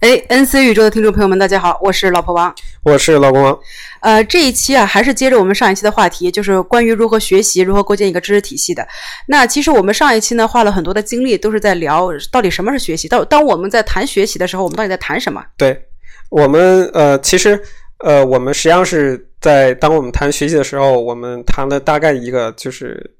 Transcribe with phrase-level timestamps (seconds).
[0.00, 3.58] 哎，NC 宇宙的听众朋友们，大家好，我是老婆王，我是老公王。
[4.00, 8.86] 呃，这一期啊，还是接着我们上一期的话题，就是关于如何学习、如何构建一个知识体系的。
[9.26, 13.08] 那其实我们上一期呢，花了很多的精力，都是在聊到底什么是学习。
[13.08, 15.42] 到当我们在谈学习的时候，我们到底在谈什么？
[15.56, 15.86] 对
[16.28, 17.58] 我们呃，其实
[18.04, 23.14] 呃，我们实际上是在当我们谈学习的时候，我们谈了大概一个就是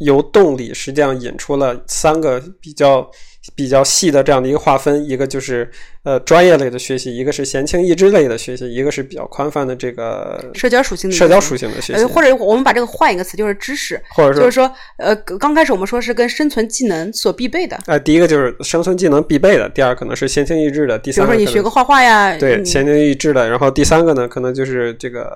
[0.00, 3.08] 由动力实际上引出了三个比较。
[3.56, 5.68] 比较细的这样的一个划分，一个就是
[6.02, 12.04] 呃专业类的学习，一个是闲情逸致类的学习，一个是比较宽泛的这个社交属性的社交属性的学习。
[12.04, 17.78] 或者我们把这个换一个词，就是知识，或者就是说呃刚开始我们说是跟生存技能所必备的。
[17.86, 25.30] 呃，第一个就是生存技能必备的，第二可能是闲情逸致的，第三比如说你学个画画呀，对，闲情逸致的，然后第三个呢，可能就是这个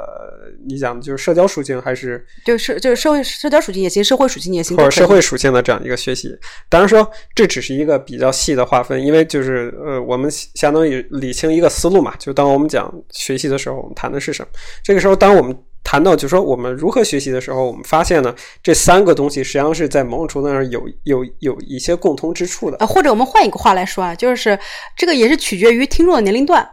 [0.69, 6.37] 你讲的就是社交属性还是就是就是社会社交属性也行，社会属性也行，或者社会属性的这样一个学习。
[6.69, 7.95] 当然说这只是一个。
[8.05, 12.15] 比较细的划分，因为就是呃，我们相当于理清一个思路嘛。
[12.19, 14.49] 就当我们讲学习的时候，我们谈的是什么？
[14.83, 22.79] 这个时候，当我们谈到就说我们如何学习的时候，我们发现呢，这三个东西实际上是在某种程度上有有有一些共通之处的。
[22.79, 24.59] 啊，或者我们换一个话来说啊，就是
[24.97, 26.67] 这个也是取决于听众的年龄段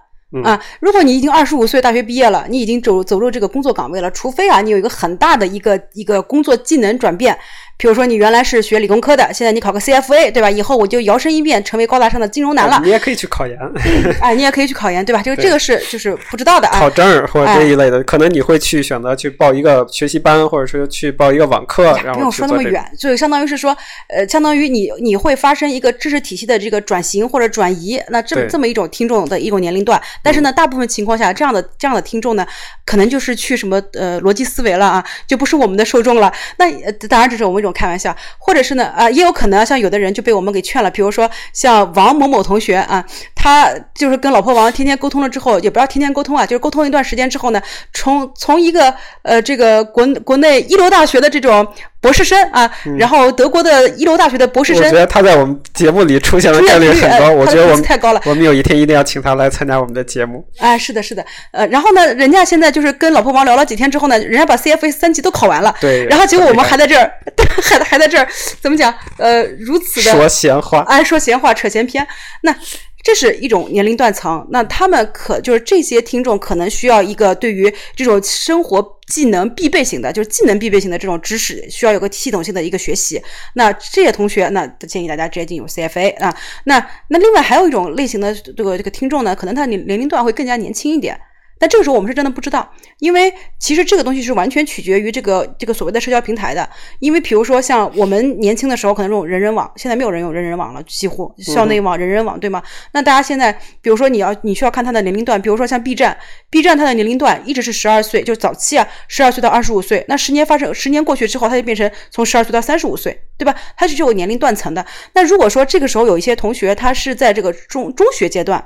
[0.44, 0.64] 啊。
[0.80, 7.38] 如果你已经二十五岁，大学毕业了，你已经走走入这个工作岗位了，除非啊，你有一个很大的一个一个工作技能转变。
[7.82, 10.48] 比如说你原来是学理工科的，现在你考个 CFA，对吧？
[10.52, 12.80] 以后我就摇身一变成为高大上的金融男了。
[12.84, 13.58] 你也可以去考研，
[14.22, 15.20] 哎，你也可以去考研，对吧？
[15.24, 16.80] 这个这个是就是不知道的啊。
[16.80, 21.92] 考证或者这一类的，可能你会去选择去报一个学习班，或者说去报一个网课。
[22.14, 23.76] 不用说那么远，就相当于是说，
[24.10, 30.00] 呃，相当于你你会发生一个知识体系的这个转型或者转移，那这这么一种听众的一种年龄段。
[30.22, 32.46] 但是呢，大部分情况下，这样的这样的听众呢，
[32.86, 36.32] 可能就是去什么呃逻辑思维了啊，就不是我们的受众了。
[36.58, 36.72] 那
[37.10, 37.71] 当然这是我们一种。
[37.72, 43.06] 开玩笑，或者是呢，啊，也有可能像有的人就被我们给劝了，比如说像王某某同学啊，
[43.36, 47.62] 他就是跟老婆王天天沟通了之后，也不要天天沟通啊，就是沟通一段时间之后呢，
[47.94, 51.68] 从从一个呃这个国国内一流大学的这种。
[52.02, 57.32] 博士生啊，然后德国的一流大学的博士生，我觉得他在我们节目里出现的概率很高。
[57.32, 60.44] 我觉得我们太高了，我们有一天一定要请他来参加我们的节目。
[60.58, 67.12] 哎，是的，是的，呃，然后呢，人家现在就是跟老婆王聊了几天之后呢，人家把 CFA 三级都考完了，对，然后结果我们还在这儿，
[67.62, 68.28] 还还在这儿，
[68.60, 68.92] 怎么讲？
[69.18, 72.06] 呃，如此的说闲话，哎，说闲话，扯闲篇，
[72.42, 72.56] 那。
[73.04, 78.80] 这是一种年龄段层，那他们可就是这些听众可能需要一个对于这种生活
[79.12, 83.22] 技能必备型的，就是技能必备型的这种知识，需要有个系统性的一个学习。
[83.56, 86.34] 那这些同学，那建议大家直接进入 CFA 啊。
[86.64, 91.20] 那那另外还有一种类型的这个这个听众呢，可能他年年龄段会更加年轻一点。
[91.62, 92.68] 但这个时候我们是真的不知道，
[92.98, 96.68] 因为其实这个东西是完全取决于这个这个所谓的社交平台的。
[96.98, 102.64] 因为比如说像我们年轻的时候，可能这种人人网，现在没有人用人人网了，几乎校内网、人人网，对吗？
[102.94, 106.18] 那大家现在，比如说你要你需要看他的年龄段，比如说像 B 站
[106.50, 110.04] ，B 站它的年龄段一直是十二岁，就早期啊，十二岁到二十五岁。
[110.08, 113.54] 那十年发生，十年过去之后，它就变成从十二岁到三十五岁，对吧？
[113.78, 114.84] 它是有年龄断层的。
[115.14, 118.66] 那如果说这个时候有一些同学，他是在这个中中学阶段。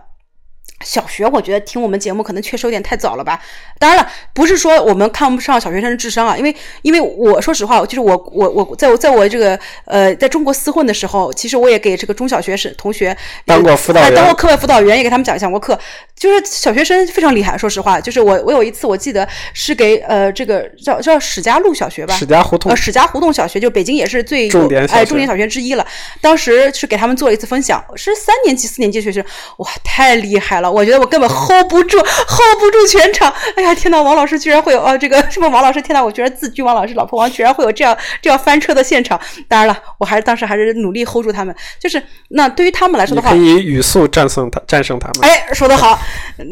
[0.81, 3.41] 小学，我觉得听我们节目可能确实有点太早了吧。
[3.79, 13.15] 当然了，不是说我们看不上小学生的智商啊，因为因为我说实话，就是我我我在我在我这个呃在中国厮混的时候，其实我也给这个中小学生同学
[13.45, 15.77] 当过辅导员，当过课外辅导员，也给他们讲讲过课。
[16.15, 25.85] 就是小学生非常厉害，说实话，就是我我有一次我记得是给呃这个叫叫史家路小学吧，史家胡同呃史家胡同小学，就北京也是最重点哎重点小学之一了。
[26.21, 29.21] 当时是给他们做了一次分享，是三年级四年级学生，
[29.57, 30.71] 哇，太厉害了。
[30.71, 33.33] 我觉得我根本 hold 不住，hold 不住全场。
[33.55, 39.19] 哎呀，天呐，王老师居然会有啊，这个什么王老师，天呐，我居然自居王老师，老婆王居然会有这样这样翻车的现场。
[39.47, 41.55] 当然了，我还是当时还是努力 hold 住他们。
[41.79, 45.29] 就是那对于他们来说的话，可以语速战胜他，战胜他们。
[45.29, 45.99] 哎，说得好，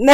[0.05, 0.13] 那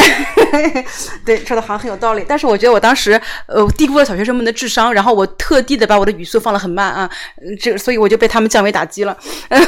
[1.25, 2.25] 对说的好像很有道理。
[2.27, 7.09] 但是我觉得我当时呃低估了小学生们的智商，然后我特地的把我的语速放了很慢啊，
[7.59, 9.17] 这所以我就被他们降维打击了。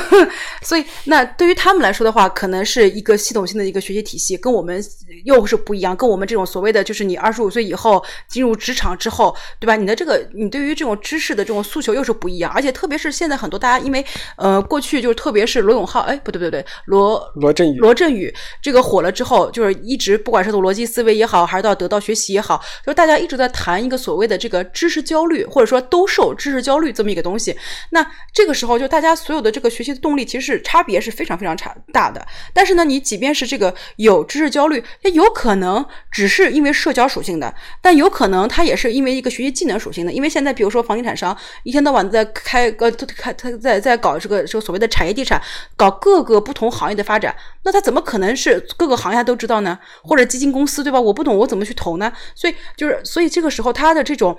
[0.62, 4.84] 所以那对于他们来说的话，可能是一个系统性的一个学习体系，跟我们
[5.24, 5.96] 又是不一样。
[5.96, 9.78] 跟我们这种所谓的，就是你二十五岁以后进入职场之后，对吧？
[9.78, 12.52] 你的这个，你对于这种知识的这种诉求又是不一样。
[12.52, 27.56] 而且特别是现在很多大家，因为呃，过去就是特别是罗永浩，哎，不对不对不对，罗罗振宇，罗振宇这个火了之后，就就是一直不管是从逻辑思维也好，还是到得到学习也好，就是大家一直在谈一个所谓的这个知识焦虑，或者说兜售知识焦虑这么一个东西。
[27.92, 28.04] 那
[28.34, 32.26] 这个时候，就大家所有的这个学习的动力其实是差别是非常非常差大的。
[32.56, 33.72] 但是呢，你即便是这个
[34.02, 40.12] 有知识焦虑，也有可能只是因为社交属性的，但有可能它也是因为一个学习技能属性的。
[40.12, 45.42] 因为现在比如说房地产商一天到晚在开个都开他在在搞这个这个所谓的产业地产，
[45.78, 49.78] 搞各个不同行业的发展，那他怎么可能是各个行业都知道呢？
[50.04, 51.00] 或者基金公司对吧？
[51.00, 52.12] 我不懂，我怎么去投呢？
[52.34, 54.36] 所以就是所以这个时候他的这种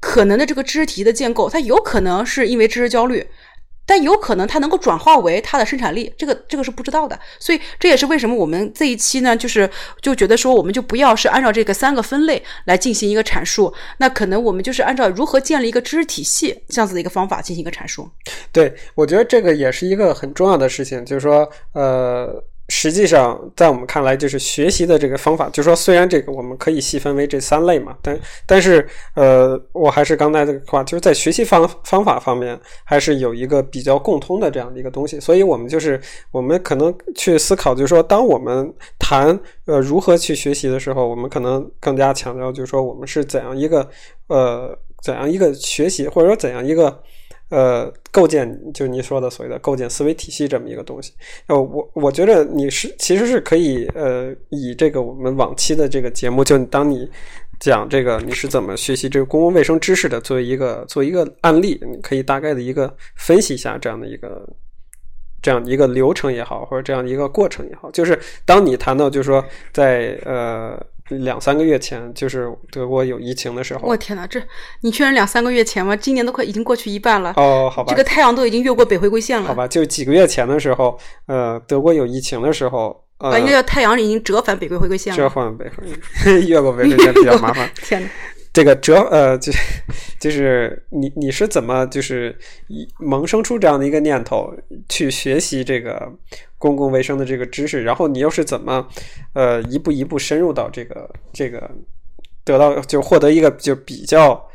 [0.00, 3.26] 可能的这个知识体系的建构，它有可能是因为知识焦虑。
[3.90, 9.68] 但有可能它能够转化为它的生产力，这个这个是不知道的，所以这也是为什么我们这一期呢，就是
[10.00, 18.08] 就觉得说，我们就不要是按照这个三个分类来进行一个阐述，那可能我们就是按照如何建立一个知识体系这样子的一个方法进行一个阐述。
[18.52, 22.40] 对，我觉得这个也是一个很重要的事情，就是说，呃。
[22.70, 35.18] 实际上，在我们看来，就是学习的这个方法，就是说，虽然这个我们可以细分为这三类嘛，但但是，呃，我还是刚才这个话，就是在学习方方法方面，还是有一个比较共通的这样的一个东西。
[35.18, 36.00] 所以，我们就是
[36.30, 43.90] 我们可能去思考，就是说，当我们谈呃如何去学习的时候，我们可能更加强调，就是说，我们是怎样一个
[44.28, 47.02] 呃怎样一个学习，或者说怎样一个。
[47.50, 51.12] 呃，构建就是你说的所谓的构建思维体系这么一个东西。
[51.46, 57.08] 呃，我我觉得你是其实是可以呃，以这个我们往期的这个节目，就当你
[57.58, 64.48] 讲这个你是怎么学习这个公共卫生知识的，作为一个作为一个案例，你可以大概的一个分析一下这样的一个
[65.42, 67.90] 这样一个流程也好，或者这样的一个过程也好。
[67.90, 70.80] 就是当你谈到就是说在呃。
[71.18, 73.86] 两三个月前，就是德国有疫情的时候。
[73.86, 74.40] 我天哪，这
[74.82, 75.94] 你确认两三个月前吗？
[75.94, 77.34] 今年都快已经过去一半了。
[77.36, 77.90] 哦，好吧。
[77.90, 79.48] 这个太阳都已经越过北回归线了。
[79.48, 85.16] 好吧，就几个月前的时候，呃，德国有疫情的时候，呃，应该叫太阳已经折返北回回归线了。
[85.16, 87.70] 折返北回， 越过北回归线比较麻烦。
[87.82, 88.08] 天哪，
[88.52, 89.52] 这个折呃，就
[90.18, 92.36] 就是你你是怎么就是
[92.98, 94.52] 萌生出这样的一个念头
[94.88, 96.12] 去学习这个？
[96.60, 98.86] 公共卫生的这个知识，然后你又是怎么，
[99.32, 101.70] 呃，一步一步深入到这个这个，
[102.44, 104.46] 得到就获得一个就比较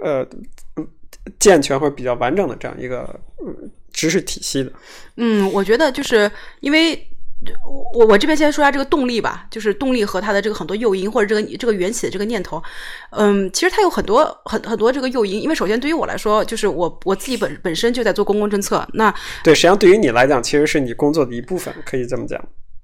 [0.00, 0.26] 呃
[1.38, 3.14] 健全或者比较完整的这样一个
[3.92, 4.72] 知识体系的？
[5.16, 7.06] 嗯，我觉得就是因为。
[7.94, 12.62] 我我这边先说一下这个动力吧，就是动力和它的这个很多诱因或者这个这个缘起的这个念头，
[13.12, 22.38] 嗯，其实它有很多很很多这个诱因，因为首先对于我来说，就是我我自己本本身就在做公共政策，那对，实际上对于你来讲，其实是你工作的一部分，可以这么讲。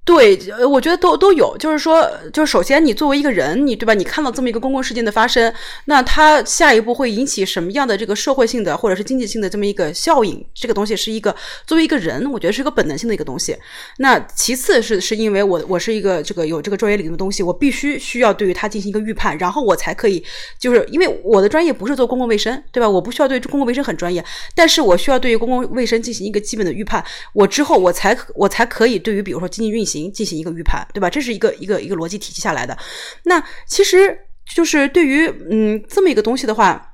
[0.07, 3.93] 对，我觉得都都有，就是说，就是首先你作为一个人，你对吧？
[3.93, 10.41] 你看到这么一个公共事件的发生，那它下一步会引起什么样的这个社会性的或者是经济性的这么一个效应？
[10.53, 13.53] 这个东西是一个作为一个人，我觉得是一个本能性的一个东西。
[13.97, 20.23] 那其次是是因为我我是一个这个有这个专业领域的东西，我必须需要对于它进行一个预判，然后我才可以，
[20.57, 22.89] 就是因为我的专业不是做公共卫生，对吧？
[22.89, 24.23] 我不需要对公共卫生很专业，
[24.55, 27.03] 但是我需要对于公共卫生进行一个基本的预判，
[27.33, 29.96] 我之后我才我才可以对于比如说经济运行。
[30.11, 31.09] 进行一个预判，对吧？
[31.09, 32.77] 这是一个一个一个逻辑体系下来的。
[33.23, 34.17] 那其实
[34.55, 36.93] 就是对于嗯这么一个东西的话，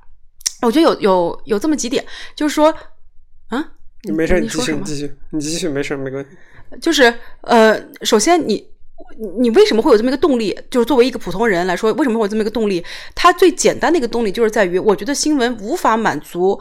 [0.62, 2.04] 我觉得有有有这么几点，
[2.34, 2.74] 就是说，
[3.48, 3.72] 啊，
[4.02, 6.30] 你没事，你继续，你继续，你继续，没事，没关系。
[6.80, 7.12] 就是
[7.42, 8.66] 呃，首先你
[9.38, 10.58] 你为什么会有这么一个动力？
[10.70, 12.84] 就是作为一个普通人来说，为什么会有这么一个动力？
[13.14, 16.60] 它最简单的一个动力就是在于，我觉得新闻无法满足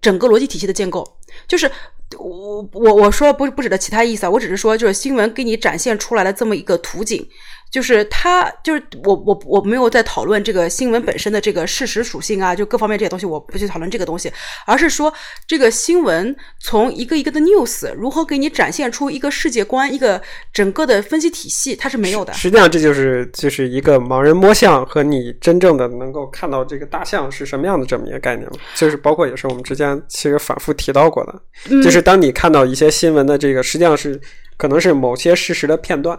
[0.00, 1.70] 整个逻辑体系的建构，就是。
[2.16, 7.28] 我我我说不是不指的其他意思啊，我只是说就是新闻给你展现出来的这么一个图景。
[7.70, 14.32] 就是他，就是我，我我没有在讨论这个新闻本身的这个事实属性啊，就各方面这些东西，我不去讨论这个东西，
[14.66, 15.12] 而是说
[15.46, 20.20] 这个新闻从一个一个的 news 如何给你展现出一个世界观，一个
[20.52, 22.32] 整个的分析体系，它是没有的。
[22.32, 34.18] 实际上，这就是就是一个盲人摸象和你真正的能够看到这个大象是什么样的这么一个概念就是包括也是我们之间其实反复提到过的，就是当你看到一些新闻的这个，实际上是
[34.56, 36.18] 可能是某些事实的片段。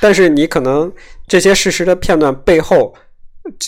[0.00, 0.92] 但是你可能
[1.26, 2.94] 这些事实的片段背后，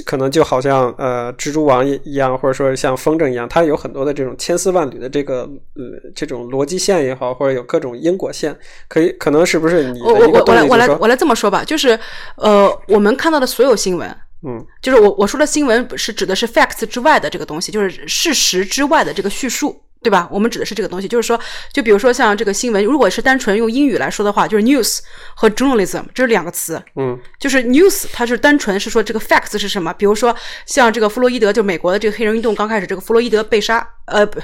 [0.04, 8.56] 可能就好像呃蜘蛛网一样，或者说像风筝一样，它有很多的这种千丝万缕的这个呃这种逻辑线也好，或者有各种因果线，
[8.88, 11.98] 可以可能是不是你的一个我来我来我来这么说吧，就是
[12.36, 14.08] 呃我们看到的所有新闻，
[14.46, 19.82] 嗯，就是我我说的新闻是指的是 facts 之外的这个东西，就是事实之外的这个叙述。
[20.02, 20.28] 对吧？
[20.30, 21.38] 我们指的是这个东西，就是说，
[21.72, 24.98] 就比如说像这个新闻，如果是单纯用英语来说的话，就是 news
[25.34, 26.82] 和 journalism 这是两个词。
[26.96, 29.92] 嗯，就是 news 它是单纯是说这个 facts 是什么？
[29.94, 30.34] 比如说
[30.66, 33.88] 像这个弗洛伊德，就美国的这个黑人运动刚开始，这个弗洛伊德被杀。
[34.04, 34.40] 呃不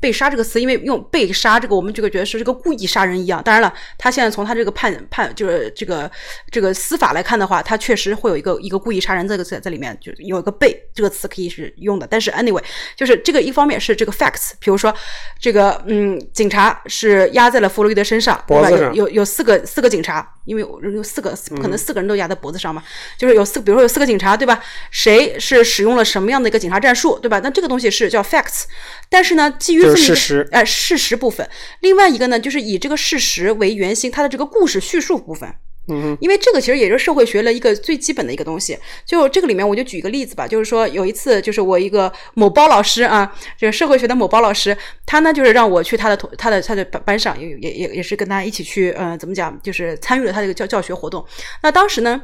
[0.00, 3.42] 被杀这个词，因为用被杀这个我们这个觉得是这个故意杀人一样。
[3.42, 6.10] 当然了，他现在从他这个判判就是这个
[6.50, 12.06] 这个司法来看的话，他确实会有一个一个故意杀人这个词在里面，就有一个被这个词可以是用的。
[12.10, 12.62] 但是 anyway，
[12.96, 14.92] 就是这个一方面是这个 facts，比如说
[15.40, 18.70] 这个嗯警察是压在了弗洛伊德身上，对吧？
[18.70, 22.82] 有有有四个四个警察，因为有四个可能四个人都压在脖子上嘛，
[23.18, 24.62] 就是有四比如说有四个警察，对吧？
[24.90, 27.40] 谁是使用了什么样的一个警察战术，对吧？
[27.42, 28.64] 那这个东西是叫 facts，
[29.08, 31.48] 但是呢，基于这么一个哎事实部分，
[31.80, 35.52] 另外一个呢，就是以这个事实为原型，它的这个故事叙述部分。
[35.88, 38.78] 嗯，因为这个其实也是社会学的一个最基本的一个东西。
[39.04, 51.24] 就这个里面，我就举一个例子吧，就是说有一次，就是我一个某包老师啊，就是社会学的某包老师，他呢就是让我去他的同他的他的班班上，也也也也是跟他一起去，嗯，怎么讲，就是参与了他这个教教学活动。
[51.62, 52.22] 那当时呢，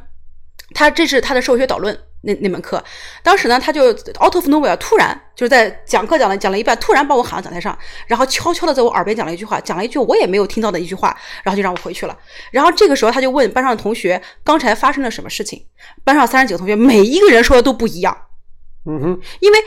[0.75, 1.99] 他这是他的社会学导论。
[2.23, 2.83] 那那门课，
[3.23, 12.19] 当时呢，他就 out of nowhere 突然就是在讲课讲了讲了一半，突然把我喊到讲台上，然后悄悄的在我耳边讲了一句话，讲了一句我也没有听到的一句话，然后就让我回去了。
[12.51, 15.65] 然后这个时候他就问班上的同学刚才发生了什么事情，
[16.03, 18.27] 班上三十几个同学每一个人说的都不一样。
[18.85, 19.59] 嗯哼，因为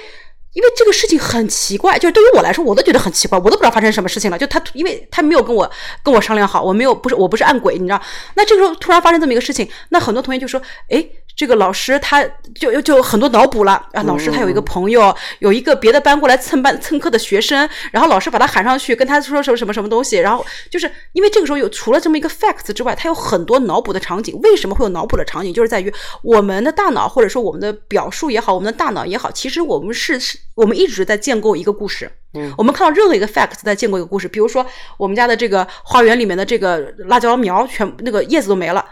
[0.53, 4.38] 因为这个事情很奇怪，就是对于我来说，我都觉得很奇怪，我都不知道发生什么事情了。
[4.38, 5.70] 就他因为他没有跟我
[6.03, 8.01] 跟我商量好，我没有不是我不是按鬼，你知道？
[8.36, 11.05] 那这个时候突然发生这么一个事情，那很多同学就说，哎。
[11.36, 12.24] 这个老师他
[12.56, 14.04] 就就很多脑补了啊！
[14.04, 24.40] 老师他有一个朋友，有一个别的班过来蹭班蹭课的学生，然后老师把他喊上去，跟他说什么什么什么东西，然后就是因为这个时候有除了这么一个 facts 之外，他有很多脑补的场景。
[24.44, 25.54] 为什么会有脑补的场景？
[25.54, 32.12] 就是在于我们的大脑或者说我们的表述也好，我们的大脑也好，其实我们是是，我们一直在建构一个故事。
[32.34, 34.66] 嗯，我们看到任何一个 facts 在建构一个故事，比如说
[34.98, 38.86] 我们家的这个花园里面的这个辣椒苗全那个叶子都没了。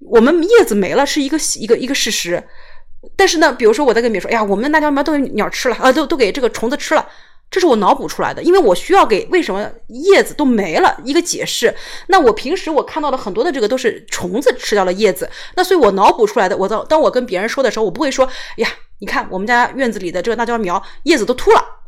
[0.00, 2.42] 我们叶子没了是一个一个一个事实，
[3.16, 7.06] 但是呢，比如说我在跟别人说，哎呀，我们的辣椒苗都给鸟吃了啊，都都给这个虫子吃了，
[7.50, 11.74] 这是我脑补出来的，因为我需要给为什么叶子都没了一个解释。
[12.08, 18.68] 那我平时我看到的很多的这个都是虫子吃掉了叶子，那所以我脑补出来的，我当当我跟别人说的时候，我不会说，哎呀，
[19.00, 21.79] 你看我们家院子里的这个辣椒苗叶子都秃了。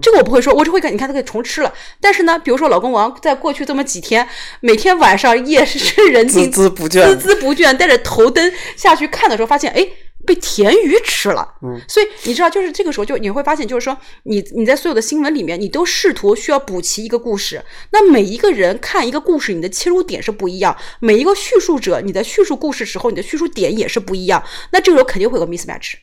[0.00, 0.92] 这个我不会说，我只会看。
[0.92, 1.72] 你看，它给虫吃了。
[2.00, 4.28] 但是呢，比如说老公王在过去这么几天，
[4.60, 9.86] 每天晚上夜深 人静、孜孜不倦、孜孜不倦，带着头灯下去看的时候，发现哎，
[10.26, 11.46] 被田鱼吃了。
[11.62, 17.62] 嗯，所以你知道，就是这个时候，就你会发现，就是说，你你在所有的新闻里面，你都试图需要补齐一个故事。
[17.90, 24.42] 那每一个人看一个故事，你的切入点是不一样；每一个叙述者，你在叙述故事时候，你的叙述点也是不一样。
[24.72, 25.94] 那这个时候肯定会有个 mismatch。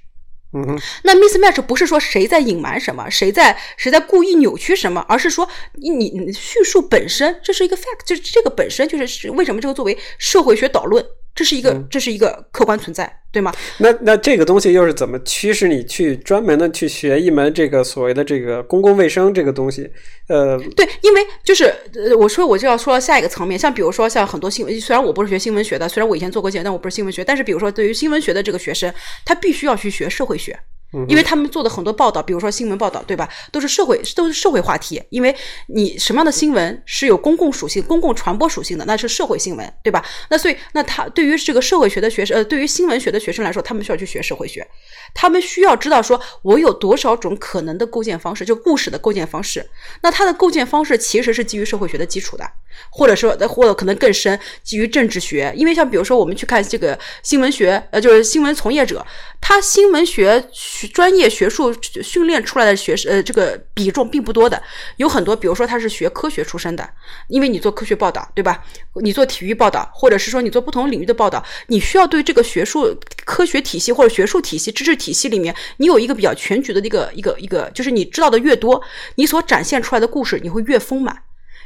[0.53, 13.17] 嗯，那 mismatch 不是说谁在隐瞒什么，谁在谁在故意扭曲什么，而是说你你叙述本身这是一个 fact，就是这个本身就是为什么这个作为社会学导论，这是一个这是一个客观存在。
[13.33, 13.49] 对吗？
[13.77, 19.89] 那那这个东西又是怎么驱使你去专门的去学一门这个所谓的这个公共卫生这个东西？
[20.27, 30.59] 呃，对，因为就是呃，我说我就要说到下一个层面，像比如说像很多新闻，虽然我不是学新闻学的，虽然我以前做过节但我不是新闻学，但是比如说对于新闻学的这个学生，他必须要去学社会学。
[31.07, 33.29] 因为他们做的很多报道，比如说新闻报道，对吧？
[33.51, 35.01] 都是社会，都是社会话题。
[35.09, 35.33] 因为
[35.67, 40.03] 你什么样的新闻是有公共属性、公共传播属性的，那是社会新闻，对吧？
[40.29, 44.67] 那所以，那他对于这个社会学的学生，呃，对于新闻学的学生来说，他们需要去学社会学，
[45.13, 49.65] 他们需要知道说，我有多少种可能的构建方式，就故事的构建方式。
[50.01, 52.45] 那它的构建方式其实是基于社会学的基础的，
[52.89, 55.53] 或者说，或者可能更深，基于政治学。
[55.55, 59.05] 因为像比如说，我们去看这个新闻学，呃，就是新闻从业者，
[59.39, 60.49] 他新闻学。
[60.87, 61.73] 专业学术
[62.03, 64.61] 训练出来的学生，呃，这个比重并不多的，
[64.97, 66.89] 有很多，比如说他是学科学出身的，
[67.27, 68.63] 因为你做科学报道，对吧？
[69.01, 78.81] 你做体育报道，或者是说你做不同领域的报道，你需要对这个学术科学体系或者学术体系、知识体系里面，你有一个比较全局的一个一个一个，就是你知道的越多，
[79.15, 81.15] 你所展现出来的故事你会越丰满。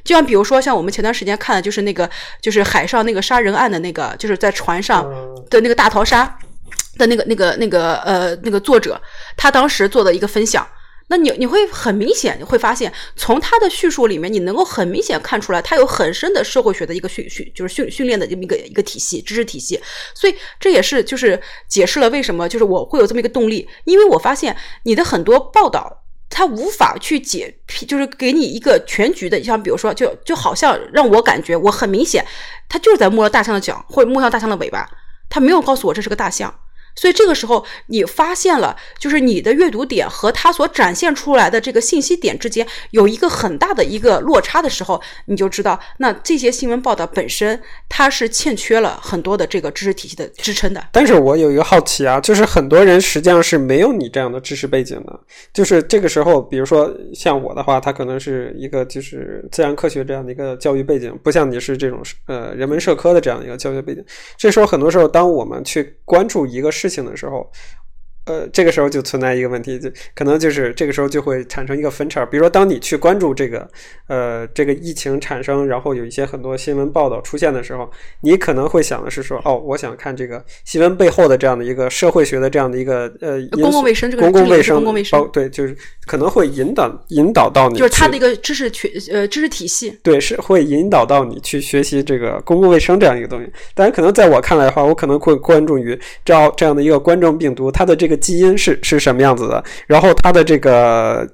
[0.03, 2.07] 就像比如说，像我们前段时间看的就是那个，
[2.39, 5.03] 就是海上那个杀人案的那个，就是在船上
[5.50, 6.38] 的那个大逃杀。
[6.98, 9.01] 的那个、那个、那个呃，那个作者，
[9.36, 10.67] 他当时做的一个分享，
[11.08, 19.79] 那你你会很明显会发现，从他的叙述里面，你能够很明显看出来，他有很深的社会学的一个训训，就是训训练的这么一个一个体系，知识体系。
[20.13, 27.55] 所以这也是就是解释了为什么就是我会有这么一个动力，因为我发现你的很多报道，他无法去解，
[27.88, 32.25] 就是给你一个全局的，像比如说，就就好像让我感觉我很明显，
[32.67, 34.89] 他就是在摸了大象的脚，或者摸上大象的尾巴，
[35.29, 36.53] 他没有告诉我这是个大象。
[36.96, 50.84] 所以这个时候，你发现了，就是你的阅读点和它所展现出来的这个信息点之间有一个很大的一个落差的时候，你就知道，那这些新闻报道本身它是欠缺了很多的这个知识体系的支撑的。
[50.92, 55.20] 但是我有一个好奇啊，就是很多人实际上是没有你这样的知识背景的，
[55.54, 64.04] 就是这个时候，比如说像我的话，他可能是一个就是自然科学这样的一个教育背景，不像你是这种呃人文社科的这样一个教学背景。
[64.38, 67.51] 这时候很多时候，当我们去关注一个事事情的时候，
[68.25, 72.25] 呃，这个时候就存在一个问题，就可能就是这个时候就会产生一个分叉。
[72.25, 73.70] 比如说，当你去关注这个，
[74.08, 77.88] 呃，这个疫情产生，然后有一些很多新闻报道出现的时候，
[78.22, 85.77] 你可能会想的是说，哦，我想看这个新闻背后的这样的一个社会学的这样的一个呃公共卫生这个公共卫生公共卫生对，就是
[86.08, 93.48] 可能会引导引导到你，就是它的一个知识群呃知识体系，对，是会引导到你去学习这个公共卫生这样一个东西。
[93.75, 98.14] 但是可能在我看来的话，我可能会关注于这样这样的一个冠状病毒，它的这个。
[98.17, 99.63] 基因是是什么样子的？
[99.88, 101.27] 然后它的这个，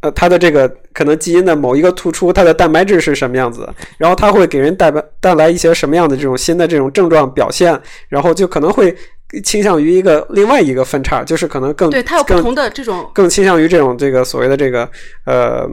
[0.00, 3.68] 呃，它的这个可能基因的某一个突出，它的蛋白质是什么样子？
[3.98, 7.78] 然后它会给人带来带来一些什么样的这种新的这种症状表现？
[8.08, 8.94] 然后就可能会
[9.42, 14.88] 倾向于一个另外一个分叉，就是可能更对它有不同的这种更倾向于这种这个所谓的这个
[15.24, 15.68] 呃。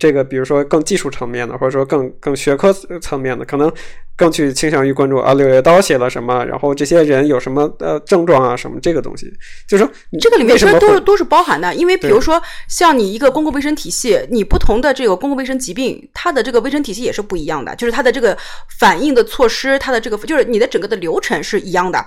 [0.00, 3.70] 这个比如说更技术层面的，或者说更更学科层面的，可能
[4.16, 9.30] 更去倾向于关注啊，柳叶刀写了什么，然后这些人有什么呃症状啊，什么这个东西，
[9.68, 18.36] 就是说这个里面其实都是都是包含的，因为比如说像你一个公共卫生体系，你不同的这个公共卫生疾病，它的这个卫生体系也是不一样的，就是它的这个
[18.78, 22.02] 反应的措施，它的这个就是你的整个的流程是一样的。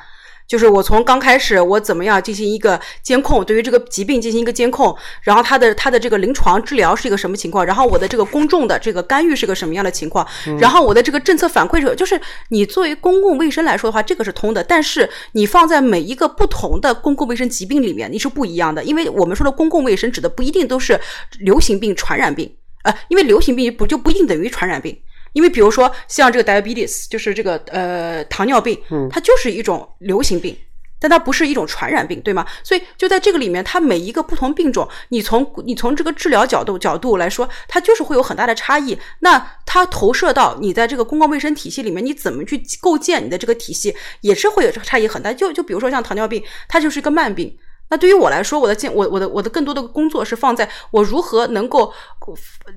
[0.54, 10.24] 就是我从刚开始，我怎么样进行一个监控，对于这个疾病进行一个监控，然后它的它的这个临床治疗是一个什么情况，然后我的这个公众的这个干预是个什么样的情况，
[10.60, 21.00] 然后我的这个政策反馈是，就是你作为公共卫生来说的话，这个是通的，但是你放在每一个不同的公共卫生疾病里面，你是不一样的，因为我们说的公共卫生指的不一定都是
[21.40, 24.96] 流行病、传染病，呃，因为流行病不就不一定等于传染病。
[25.34, 28.80] 因为比如说像这个 diabetes，就是这个呃糖尿病，
[29.12, 30.56] 它就是一种流行病，
[31.00, 32.46] 但它不是一种传染病，对吗？
[32.64, 38.98] 所以就在这个里面，它每一个不同病种，你从你从这个治疗角度角度来说，它就是会有很大的差异。
[39.20, 45.34] 那它投射到你在这个公共卫生体系里面，你怎么去构建你的这个体系，也是会有差异很大。
[45.34, 47.58] 就就比如说像糖尿病，它就是一个慢病。
[47.90, 51.94] 那对于我来说，我的建我我的我的更多的工作是放在我如何能够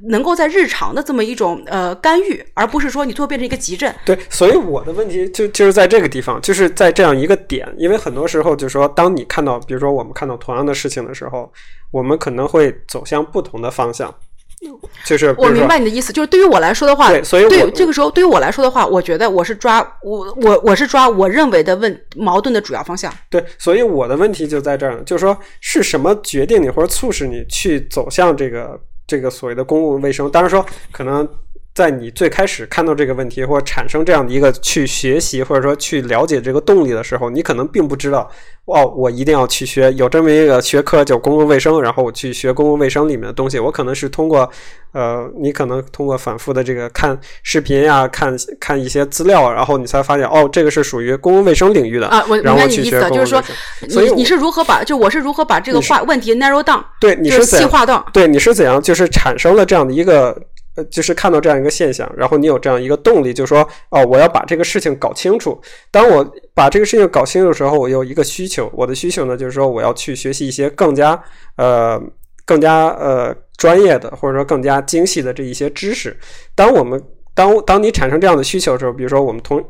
[0.08, 3.90] 能够在日常的这么一种呃干预，而不是说你最后变成一个急症。
[4.04, 11.50] 对，所以我的问题就就是在这个地方，就是在这样一个点，因为很多时候就是说，当你看到，比如说我们看到同样的事情的时候，
[11.90, 14.14] 我们可能会走向不同的方向。
[15.04, 23.12] 就是我明白你的意思，就是对于我来说的话，对，所以对这个时候对于我来说的话，我觉得我是抓我我我是抓我认为的问矛盾的主要方向。
[23.30, 30.30] 对，所以我的问题就在这儿，就是说是什么决定你或者促使你去走向这个这个所谓的公共卫生？
[30.30, 31.28] 当然说可能。
[31.76, 38.26] 在你最开始看到这个问题，或者产生这样的一个去学习，或者说去了解这个动力的时候，你可能并不知道，
[38.64, 43.58] 哦，我一定要去学有这么一个学科叫公共卫生，然后我去学公共卫生里面的东西。
[43.58, 44.50] 我可能是通过，
[44.92, 52.24] 呃，你可能通过反复的这个看视频呀，看看一些资料，然后你才发现，哦，这个是属于公共卫生领域的啊。
[52.26, 53.44] 我明白你意思，就是说，
[53.82, 60.34] 你你是如何把就我是如何把这个话问题 narrow down，对，你是细化到，对，你是怎样就是产生了这样的一个。
[60.76, 65.58] 呃，就是看到这样一个现象，然后你有这样一个动力，就是说，哦，我要把这个事情搞清楚。
[65.90, 71.20] 当我把这个事情搞清楚的时候，我有一个需求，我的需求呢，就是说，我要去学习一些更加
[71.56, 72.00] 呃、
[72.44, 76.14] 更加呃专业的，或者说更加精细的这一些知识。
[76.54, 77.02] 当我们
[77.34, 79.64] 当当你产生这样的需求的时候，比如说我们同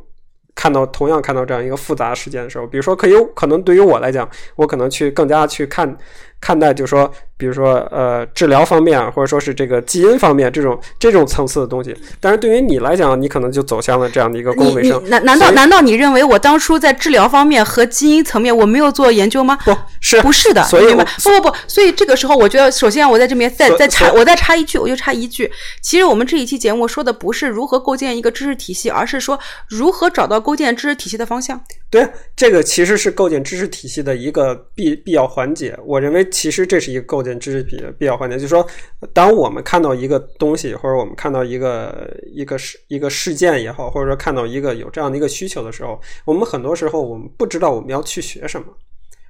[0.57, 5.97] 看到同样看到这样一个复杂事件的时候，比如说可以可能对于我来讲，我可能去更加去看。
[6.41, 11.97] 看待就是说，比如说呃，治疗方面，或者说是这个基因方面这种这种层次的东西。
[12.21, 15.03] 但是对于你来讲，你可能就走向了这样的一个公卫生。
[15.09, 19.59] 难难道难道你认为我当初在治疗方面和基因层面我没有做研究吗？
[19.65, 20.63] 不是，不是的。
[20.65, 25.51] 所以，不不不，所以这个时候，我觉得首先我在这边再再插，我再插一句，我就插一句。
[25.83, 31.61] 其实我们这一期节目说的不是如何构建一个知识体系，而是说如何找到构建知识体系的方向。
[31.91, 35.77] 对，这个其实是构建知识体系的一个必必要环节。
[35.85, 36.27] 我认为。
[36.37, 38.67] 其实这是一个构建知识体的必要环节，就是说，
[39.15, 48.67] 当我们看到一个东西，或者我们看到一个一个事一个事件也好，或者说看到一个有这样的一个需求的时候，我们很多时候我们不知道我们要去学什么，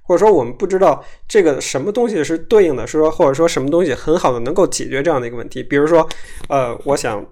[0.03, 5.63] 或者说我们不知道这个什么东西是对应的，是说或者说什么东西很好的能够解决这样的一个问题。
[5.63, 6.09] 比如说，
[6.49, 7.25] 呃，我想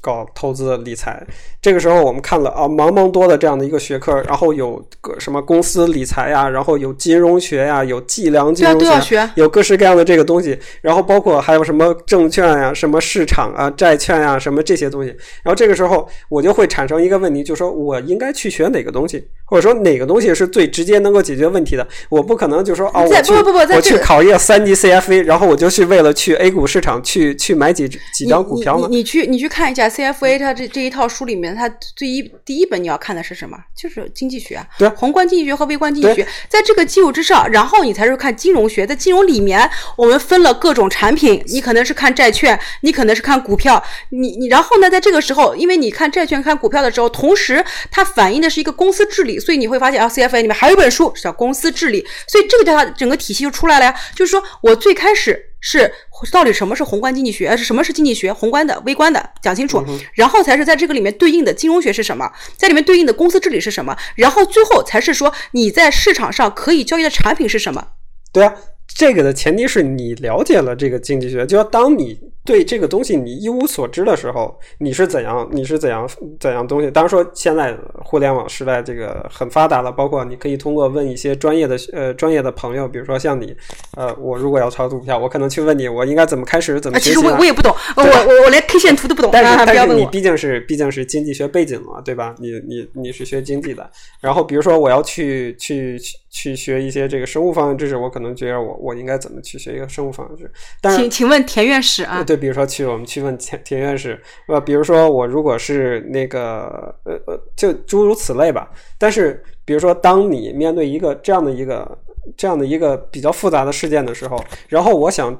[0.00, 1.22] 搞投资理财。
[1.60, 15.08] 这个时候我们看了啊，茫茫多的这样的一个学科，然后有个什么公司理财呀，然后有金融学呀，有计量金融学有各式各样的这个东西，然后包括还有什么证券呀、什么市场啊、债券呀、什么这些东西。
[15.42, 21.86] 然后这个时候我就会产生一个问题，就是说我应该去学哪个东西，或者说哪个东西是最直接能够解决问题的。
[22.08, 28.96] 我不可能就说哦，我去不不不我去考一个三级 CFA，然后我就去为了去 A 股市场去去买几几张股票呢你你？
[28.98, 33.56] 你去你去看一下 CFA 它这这一套书里面，它最一第一本你要看的是什么？
[33.74, 34.60] 就是经济学
[34.96, 38.86] 宏观经济学和微观经济学，在这个基础之上，然后你才是看金融学。
[38.86, 53.94] 在金融里面，我们分了各种产品，你可能是看债券，你可能是看股票，你你然后呢，在这个时候，因为你看债券、看股票的时候，同时它反映的是一个公司治理，所以你会发现啊，CFA 里面还有一本书是叫公司治理，所以这个叫它整个体系就出来了呀。
[54.14, 55.90] 就是说我最开始是
[56.30, 67.84] 到底什么是宏观经济学，呃是什么是经济学，宏观的、微观的讲清楚，然后才是在这个里面对应的金融学是什么，在里面对应的公司治理是什么，然后最后才是说你在市场上可以交易的产品是什么。
[68.32, 68.54] 对啊，
[68.86, 76.08] 这个的前提是你了解了这个经济学，就要当你对这个东西你一无所知的时候，你是怎样，你是怎样
[76.40, 76.90] 怎样东西。
[76.90, 83.54] 当然说现在互联网时代这个很发达了，包括你可以通过问一些专业的呃专业的朋友，比如说像你，
[83.96, 90.06] 呃，我如果要炒股票，我可能去问你，我应该怎么开始，怎么啊，其实我我也不懂，呃我我我连 K 线图都不懂，但是、啊，但是你。
[90.16, 92.34] 毕竟是毕竟是经济学背景嘛，对吧？
[92.38, 100.50] 你你你是学经济的，然后比如说我要去去去去学一些这个生物方面知识，我可能觉得我我应该怎么去学一个生物方面知识？
[100.80, 108.70] 但是请请问田院士啊，对，比如说去我们去问田田院士，呃，比如说我如果是那个呃呃，就诸如此类吧。
[108.98, 111.98] 但是比如说，当你面对一个这样的一个
[112.36, 115.36] 这样的一个比较复杂的事件的时候，然后我想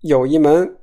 [0.00, 0.76] 有一门。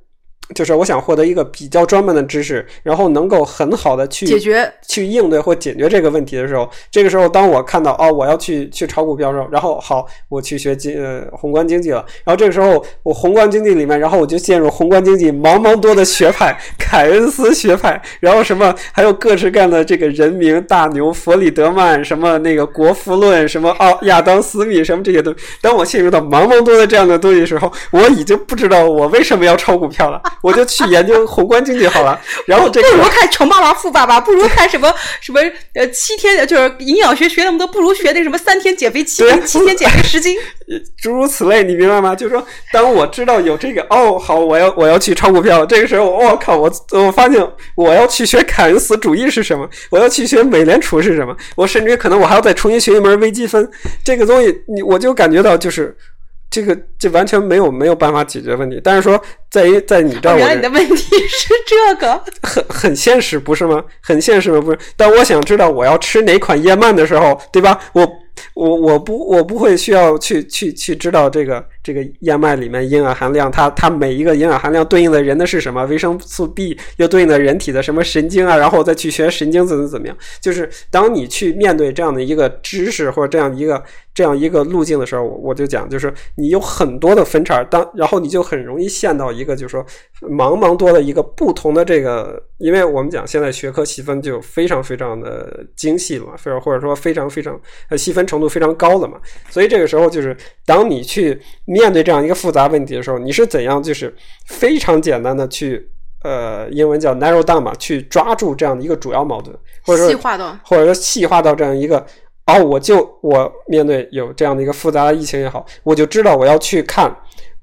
[0.54, 25.44] 就是我想获得一个比较专门的知识，然后能够很好的去解决去应对或解决这个问题的时候，这个时候当我看到哦，我要去去炒股票的时候，然后好，我去学经呃宏观经济了，然后这个时候我宏观经济里面，然后我就陷入宏观经济茫茫多的学派，凯恩斯学派，然后什么还有各式各样的这个人名大牛弗里德曼，什么那个国富论，什么奥亚当斯密，什么这些东西。
[25.60, 32.20] 当我陷入到茫茫多的这样的东西的时候，我已经不知道我为什么要炒股票了，我就去研究宏观经济好了。
[32.46, 35.40] 然后这个不如看《穷爸爸富爸爸》，不如看什么什么
[35.74, 40.36] 呃七天，就是营养学学那么多，不如学那什么三天减肥，七七天减肥十斤。
[41.02, 42.14] 诸如此类，你明白吗？
[42.14, 53.68] 就是说，当我知道有这个，哦，好，我要我要去炒股票，这个时候，我、靠，我我发现我要去学凯恩斯主义是什么，我要去学美联储是什么，我甚至于可能我还要再重新学一门微积分，
[54.04, 55.96] 这个东西，你我就感觉到就是。
[56.50, 60.96] 这个这完全没有没有办法解决问题，但是说在于在你这儿，我原来你的问题
[61.28, 63.82] 是这个， 很很现实，不是吗？
[64.02, 64.60] 很现实吗？
[64.60, 64.78] 不是。
[64.96, 67.78] 但我想知道我要吃哪款燕麦的时候，对吧？
[67.92, 68.06] 我
[68.54, 75.84] 我我不我不会需要去去去知道这个这个燕麦里面营养含量，它它每一个营养含量对应的人的是什么？
[75.86, 78.56] 维生素 B 又对应的人体的什么神经啊？
[78.56, 80.16] 然后再去学神经怎么怎么样？
[80.40, 83.82] 就是当你去面对这样的一个知识或者这样一个
[84.14, 89.84] 这样一个路径的时候，我我就讲，就是你有很多的分叉，当然后你就很容易陷到一个就是说
[90.20, 104.12] 茫茫多的一个不同的这个，因为我们讲现在学科细分就非常非常的精细了嘛，非常或者说非常非常呃细分程度非常高了嘛，所以这个时候就是当你去面对这样一个复杂问题的时候，你是怎样就是
[104.46, 105.88] 非常简单的去。
[106.22, 112.04] 呃，英文叫 narrow down 嘛，去抓住这样的一个主要矛盾，或者说细化到或者说细化到这样一个，
[112.44, 117.10] 哦，我就我面对有这样的一个复杂的疫情也好，我就知道我要去看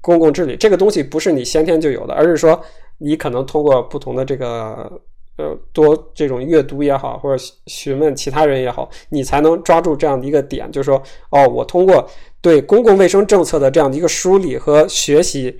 [0.00, 2.60] 公共治理这个东西不是你先天就有的，而是说
[2.98, 5.00] 你可能通过不同的这个
[5.36, 11.00] 呃多这种阅读也好，或者询问其他人也好，你才能抓住这样的一个点，就是说，
[11.30, 12.04] 哦，我通过
[12.40, 15.58] 对公共卫生政策的这样的一个梳理和学习。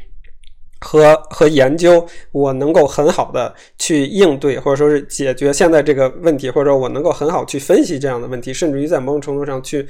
[0.81, 9.85] 和和研究，我能够很好的去应对，或者说是解决现在这个问题，或者说我能够很好去分析这样的问题，甚至于在某种程度上去，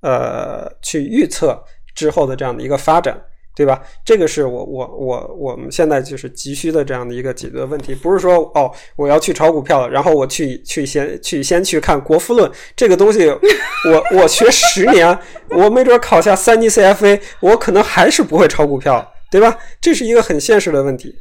[0.00, 1.62] 呃，去预测
[1.94, 3.22] 之后的这样的一个发展，
[3.60, 3.78] 对吧？
[4.02, 15.18] 这个是我我我我们现在就是急需的这样的一个解决问题，不是说哦，我要去炒股票了，然后我去去先去先去看《国富论》这个东西，我我学十年，
[15.50, 19.06] 我没准考下三级 CFA，我可能还是不会炒股票。
[19.30, 19.56] 对吧？
[19.80, 21.14] 这是一个很现实的问题。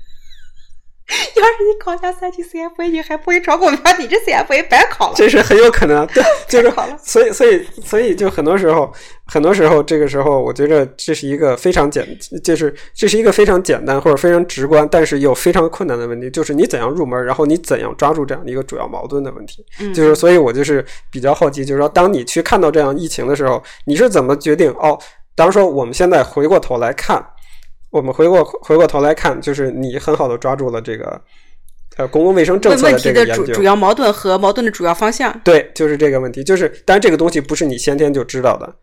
[1.35, 5.13] 要是你考下三级 CFA，你还不会炒股票，你这 CFA 白考了。
[5.15, 6.73] 这是很有可能，对， 就是
[7.03, 8.91] 所以，所以，所以，就很多时候，
[9.29, 12.05] 很多时候，这个时候，我觉得这是一个非常简，
[12.43, 19.63] 就是这是一个非常简单或者非常直观，但是又非常困难的问题，就是你怎样入门，然后你怎样抓住这样的一个主要矛盾的问题。
[19.93, 24.71] 就是，所以我就是比较好奇，就是说，当你去看到这样疫情的时候，你是怎么决定？
[24.73, 24.97] 哦，
[25.35, 27.23] 当然说，我们现在回过头来看，
[27.91, 31.21] 我们回过回过头来看，就是你很好的抓住了这个。
[31.97, 36.41] 呃，公共卫生政策的这个主主要矛盾和矛盾的主要方向，对，就是这个问题。
[36.41, 38.73] 就是，当然这个东西不是你先天就知道的，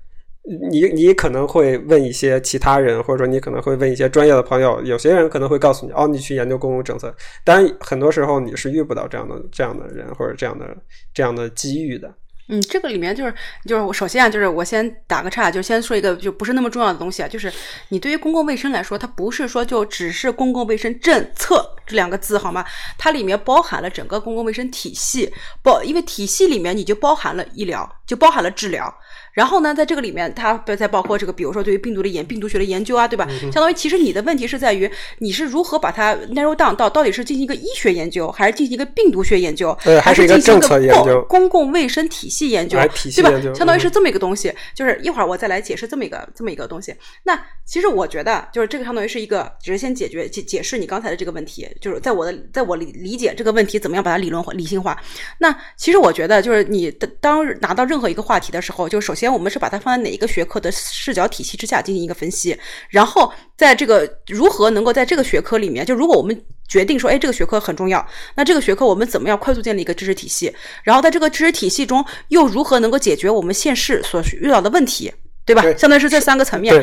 [0.70, 7.12] 你你可能会问一些其他人，或者说你可能会问一些专业的朋友，有些人可能会告诉你，哦，你去研究公共政策。
[7.44, 10.64] 当然，很多时候你是遇不到这样的这样的人或者这样的
[11.12, 12.14] 这样的机遇的。
[12.48, 17.52] 嗯，这个里面就是就是我首先啊，就是我先打个岔，就先说一个就不是那么重要的东西啊，就是
[17.88, 22.64] 你对于公共卫生来说，它不是说就只是公共卫生政策这两个字好吗？
[22.96, 25.28] 它里面包含了整个公共卫生体系，
[25.60, 28.96] 包因为体系里面你就包含了医疗，就包含了治疗。
[29.36, 33.28] 然后呢，在这个里面，它再包括这个，比如说对于病毒的研病毒学的研究啊，对吧？
[33.52, 42.78] 相当于其实你的问题是在于你是如何把它 narrow down 到到底是进行一个医学研究，还是进行一个病毒学研究，还是进行一个公公共卫生体系研究，
[43.14, 43.54] 对吧？
[43.54, 44.50] 相当于是这么一个东西。
[44.74, 46.94] 就是一会儿我再来解释这么一个这么一个东西。
[47.24, 54.96] 那其实我觉得，就是这个相当于是一个，只是先解决解解释你刚才的这个问题，就是在我的在我理理解这个问题怎么样把它理论化理性化。
[55.38, 62.58] 那其实我觉得，就是你当拿到任何一个话题的时候，就首先我们是把它放在哪一个学科的视角体系之下进行一个分析，
[62.90, 70.52] 然后在这个如何能够在这个学科里面，就如果我们决定说，哎，这个学科很重要，那这个学科我们怎么样快速建立一个知识体系？
[70.82, 75.12] 然后在这个知识体系中又如何能够解决我们现世所遇到的问题，
[75.44, 75.62] 对吧？
[75.78, 76.74] 相当于是这三个层面。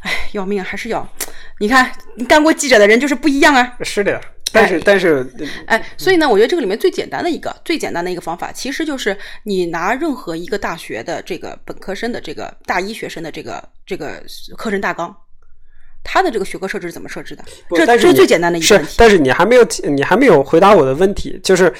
[0.00, 1.06] 哎，要命还是要，
[1.58, 1.92] 你看
[2.28, 3.74] 干过记者的人就是不一样啊。
[3.82, 4.20] 是的。
[4.56, 5.26] 但是，但是，
[5.66, 14.22] 哎，所以呢，我觉得这个里面最简单的一个、最简单的一个方法，其实就是你拿任何一个大学的这个本科生的这个大一学生的这个这个
[14.56, 15.14] 课程大纲，
[16.02, 17.44] 他的这个学科设置是怎么设置的？
[17.74, 18.94] 这这是最简单的一个问题。
[18.96, 21.72] 但是你还没有，你还没有回答我的问题，就是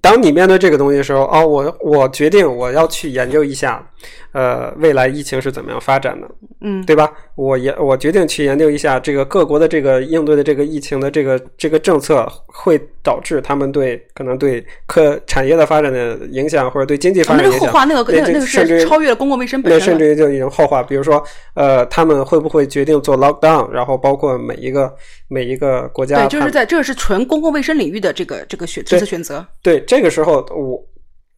[0.00, 3.88] 当你面对这个东西的时候，哦，我我决定我要去研究一下。
[4.32, 6.28] 呃，未来疫情是怎么样发展的？
[6.60, 7.12] 嗯，对吧？
[7.36, 17.60] 我研我决定去研究一下这个各国的这个应对的这个疫情的这个这个政策，会导致他们对可能对科产业的发展的影响，或者对经济发展影响。
[17.60, 19.78] 那个后话，那个那个那个是超越了公共卫生本身。
[19.78, 21.22] 那甚至于就已经后话，比如说，
[21.54, 23.70] 呃，他们会不会决定做 lockdown？
[23.70, 24.92] 然后包括每一个
[25.28, 29.46] 每一个国家，对，就是在这是纯公共卫生领域的这个这个选这次选择。
[29.62, 30.84] 对，这个时候我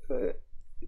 [0.09, 0.33] 呃。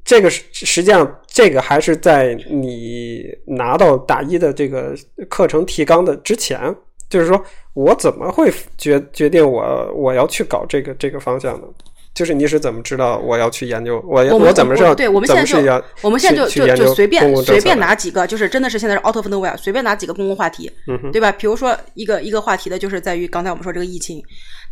[0.04, 4.94] 这个实实际上，这个还是在你拿到大一的这个
[5.28, 6.74] 课程提纲的之前，
[7.08, 7.42] 就是说
[7.74, 11.66] 我怎么会决决定我我要去搞这个这个方向呢？
[12.14, 14.94] 就是你是怎么知道我要去研究我我怎么知道？
[14.94, 20.70] 对，我们现在就我们现在就就就随便随便拿几个，就是真的是现在是 out of nowhere，随便拿几个公共话题，
[21.10, 21.32] 对吧？
[21.32, 24.22] 比如说一个一个话题的，就是在于刚才我们说这个疫情，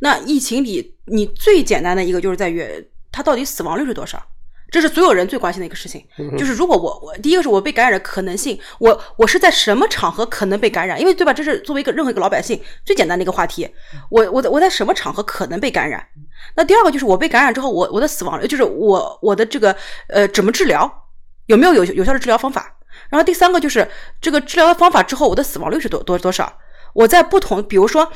[0.00, 2.62] 那疫情里你最简单的一个就是在于
[3.10, 4.22] 它到底死亡率是多少？
[4.70, 6.04] 这是所有人最关心的一个事情，
[6.38, 11.00] 就是如果我我第一个是我被感染的可能性，我我是在什么场合可能被感染？
[11.00, 11.33] 因为对吧？
[11.33, 13.68] 这是作为一个任何一个老百姓最简单的一个话题。
[14.11, 16.06] 我我我在什么场合可能被感染？
[16.54, 19.74] 那第二个就是我被感染之后，我我的死亡率就是我我的这个
[20.09, 20.90] 呃怎么治疗？
[21.46, 22.76] 有没有有有效的治疗方法？
[23.09, 23.88] 然后第三个就是
[24.20, 26.52] 这个治疗的方法之后，我的死亡率是多多多少？
[26.94, 28.09] 我在不同，比如说，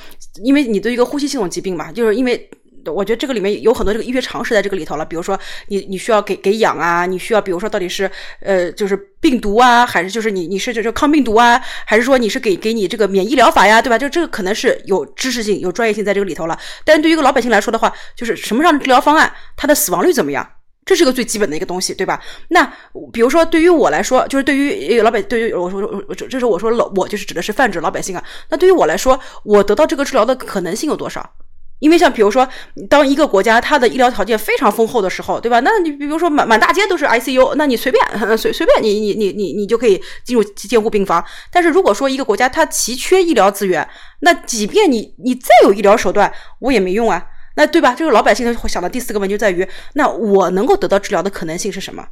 [0.42, 2.48] 因为你的一个呼吸系统疾病嘛，就是因为。
[2.92, 13.96] 我觉得这个里面有很多这个医学常识在这个里头了，比如说你你需要给给氧啊，你需要比如说到底是呃就是病毒啊，还是就是你你是就是抗病毒啊，还是说你是给给你这个免疫疗法呀，对吧？
[13.96, 16.58] 就这个可能是有知识性、有专业性在这个里头了。
[16.84, 20.46] 但对于一个老百姓来说的话，就是什么样的治疗方案，它的死亡率怎么样，
[20.84, 22.20] 这是个最基本的一个东西，对吧？
[22.48, 22.70] 那
[23.12, 28.22] 比如说对于我来说，就是对于老百对于我说我这这是我说老我就是指的是泛指老百姓啊。
[28.50, 31.34] 那对于我来说，我得到这个治疗的可能性有多少？
[31.80, 32.48] 因为像比如说，
[32.88, 35.60] 当一个国家它的医疗条件非常丰厚的时候，对吧？
[35.60, 38.02] 那你比如说满满大街都是 ICU，那你随便
[38.38, 41.22] 随随便你你你你你就可以进入监护病房。
[41.50, 43.86] 但是如果说一个国家它奇缺医疗资源，
[44.20, 47.94] 那即便你你再有医疗手段，我也没用啊，那对吧？
[47.96, 52.06] 这个老百姓会想的第四个问题就在于，那我能够得到治疗的可能性是什么？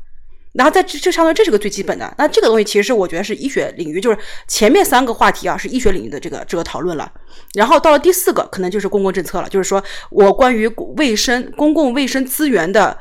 [0.53, 2.15] 然后在这这相当于，这是个最基本的。
[2.19, 7.11] 那这个东西其实是我觉得是医学领域，就是前面三个话题啊是医学领域的这个这个讨论了。
[7.55, 12.99] 然后到了第四个，可能就是公共政策了，就是说我关于卫生公共卫生资源的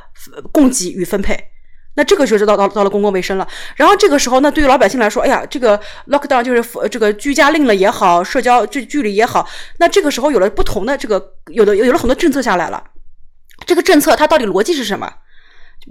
[0.51, 1.37] 供给与分配。
[1.95, 3.45] 那这个就是到到到了公共卫生了。
[3.75, 9.45] 然后这个时候，那对于老百姓来说，哎呀，这个 lockdown 就是这个居家令了也好，社交距距离也好，
[9.77, 12.81] 那这个时候有了不同的这个有的有了很多政策下来了。
[13.65, 15.11] 这个政策它到底逻辑是什么？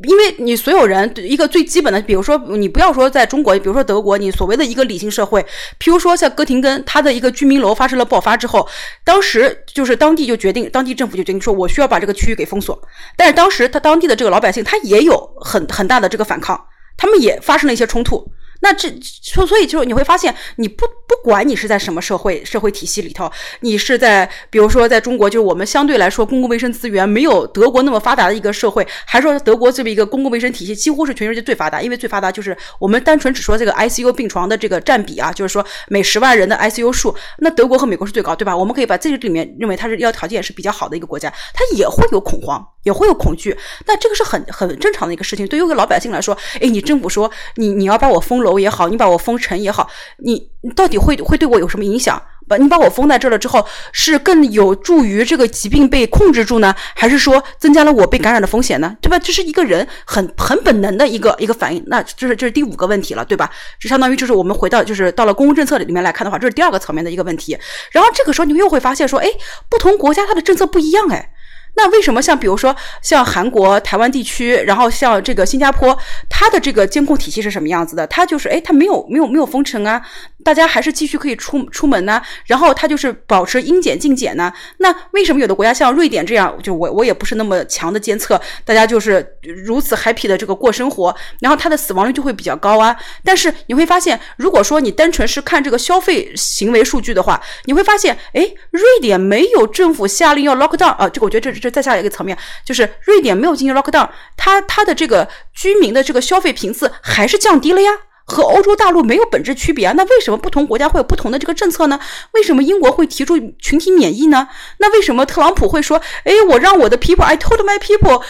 [0.05, 5.43] 因为你所有人一个最基本的，比如说你不要说在中国，比如说德国，你所谓的一个理性社会，
[5.81, 8.67] 譬如说像哥廷根，它的一个居民楼发生了爆发之后，
[9.05, 12.81] 当时就是当地就决定，当地政府就决定说，我需要把这个区域给封锁。
[13.17, 16.59] 但是当时他当地的这个老百姓，他也有很很大的这个反抗，
[16.97, 18.25] 他们也发生了一些冲突。
[18.61, 38.57] 那这所所以就你会发现，你不不管你是在什么社会社会体系里头，你是在比如说在中国，就是我们相对来说公共卫生资源没有德国那么发达的一个社会，还是说德国这么一个公共卫生体系几乎是全世界最发达，因为最发达就是我们单纯只说这个 ICU 病床的这个占比啊，就是说每十万人的 ICU 数，那德国和美国是最高，对吧？
[38.57, 45.47] 我们可以把这个里面认为它是医疗条件是比较好的一个国家，它也会有恐慌，也会有恐惧，那这个是很很正常的一个事情。
[45.47, 49.41] 对于一个老百姓来说，哎，你政府说你你要把我封楼也好，你把我封。
[49.41, 52.21] 城也好，你你到底会会对我有什么影响？
[52.47, 58.95] 把你把我封在这了之后，是更有助于这个疾病被控制住呢，还是说增加了我被感染的风险呢？
[59.01, 59.19] 对吧？
[59.19, 61.83] 这是一个人很很本能的一个一个反应。
[61.87, 63.49] 那这是这是第五个问题了，对吧？
[63.81, 67.57] 就相当于就是我们回到就是到了公共政策里面来看的话，这是第二个层面的一个问题。
[67.93, 69.27] 然后这个时候你又会发现说，哎，
[69.71, 71.31] 不同国家它的政策不一样，哎。
[71.77, 75.97] 那为什么像比如说像韩国、台湾地区，然后像这个新加坡，
[76.29, 78.07] 它的这个监控体系是什么样子的？
[78.07, 80.01] 它就是哎，它没有没有没有封城啊，
[80.45, 82.21] 大家还是继续可以出出门呢。
[82.47, 84.53] 然后它就是保持应检尽检呢。
[84.79, 89.25] 那为什么有的国家像瑞典这样，就我我也不是那么强的监测，大家就是
[89.65, 92.97] 如此 happy 的这个过生活，然后它的死亡率就会比较高啊？
[93.25, 101.61] 但是你会发现，如果说你单纯是看这个消费行为数据的话，你会发现，哎，瑞典没有政府下令要 lock down 啊，这个我觉得这。
[101.61, 107.91] 这再下一个层面，就是瑞典没有进行 lockdown，它它的这个居民的这个消费频次还是降低了呀，
[108.31, 109.93] 和欧洲大陆没有本质区别啊。
[109.97, 111.99] 那为什么不同国家会有不同的这个政策呢？
[112.33, 114.49] 为什么英国会提出群体免疫呢？
[114.79, 118.23] 那为什么特朗普会说，哎，我让我的 people，I told my people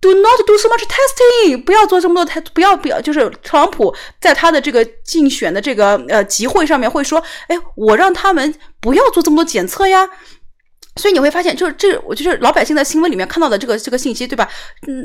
[0.00, 10.08] do not do so much testing，不要做这么多太不要不要，就是特朗普在他的这个竞选的这个呃集会上面会说，哎，我让他们不要做这么多检测呀。
[10.98, 14.46] 所以你会发现，就是这，我就是老百姓在新闻里面看到的这个这个信息，对吧？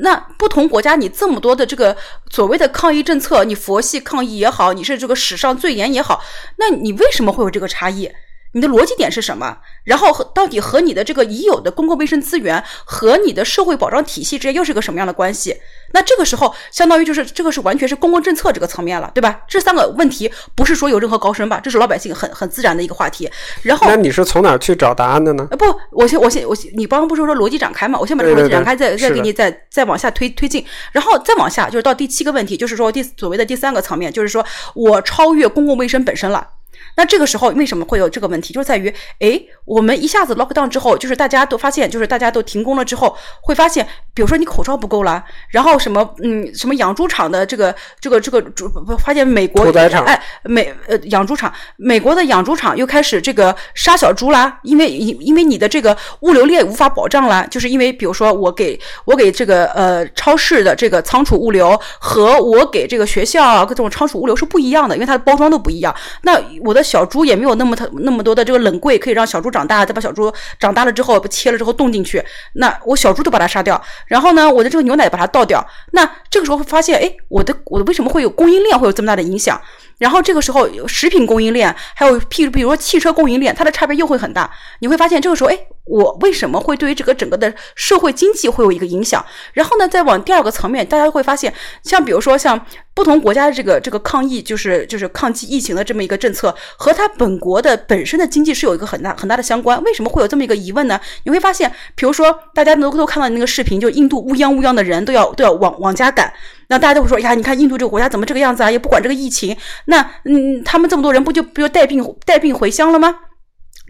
[0.01, 1.95] 那不同国家你这么多的这个
[2.29, 6.21] 所谓的抗疫政策，你佛系抗疫也好，你是这个史上最严也好，
[6.57, 8.11] 那你为什么会有这个差异？
[8.55, 9.57] 你的逻辑点是什么？
[9.83, 15.57] 然后和到底和你的这个已有的公共卫生资源和你的社会保障体系之间又是个什么样的关系？
[15.93, 19.39] 那这个时候相当于就是这个是完全是公共政策这个层面了，对吧？
[19.47, 21.59] 这三个问题不是说有任何高深吧？
[21.63, 23.29] 这是老百姓很很自然的一个话题。
[23.61, 25.47] 然后那你是从哪去找答案的呢？
[25.57, 27.97] 不，我先我先我你刚刚不是说逻辑展开嘛？
[27.99, 36.47] 我先把这个逻辑展开，再再给你再再往下推推进，然后再往下就是到第七个问题，就是说第所谓的第三个层面，就是说我超越公共卫生本身了。
[36.95, 38.53] 那这个时候为什么会有这个问题？
[38.53, 49.63] 就是在于，哎，我们一下子 lock down 之后，就是大家都发现，就是大家都停工了之后，会发现，比如说你口罩不够了，然后什么，嗯，什么养猪场的这个这个这个猪，发现美国
[50.05, 66.82] 哎，美呃养猪场，美国的养猪场又开始这个杀小猪啦，因为因因为你的这个物流链无法保障啦，就是因为比如说我给我给这个呃超市的这个仓储物流和我给这个学校各种仓储物流是不一样的，因为它的包装都不一样，那我的。
[66.83, 72.23] 小猪也没有那么特那么多的这个冷柜，可以让小猪长大，再把小猪长大了之后不切了之后冻进去。
[72.53, 75.65] 那我小猪都把它杀掉，然后呢，我的这个牛奶把它倒掉。
[75.91, 79.59] 那这个时候会发现，哎，我的我的为什么会有供应链会有这么大的影响？
[79.97, 84.49] 然后这个时候，食品供应链还有譬如比如说汽车供应链，它的差别又会很大。
[84.79, 89.23] 你会发现这个时候，哎，我为什么会对于这个整个的社会经济会有一个影响？
[89.53, 91.53] 然后呢，再往第二个层面，大家会发现，
[91.83, 99.81] 像比如说像不同国家的这个这个抗疫，就是就是抗击疫情的这么一个政策，和它本国的本身的经济是有一个很大很大的相关。
[99.83, 100.99] 为什么会有这么一个疑问呢？
[101.23, 106.33] 你会发现，比如说大家都都看到那个视频，就印度乌泱乌泱的人都要都要往往家赶。
[106.73, 108.71] 那大家都会说呀，你看印度这个国家怎么这个样子啊？
[108.71, 109.55] 也不管这个疫情，
[109.85, 113.15] 那嗯，他们这么多人不就不就带病带病回乡了吗？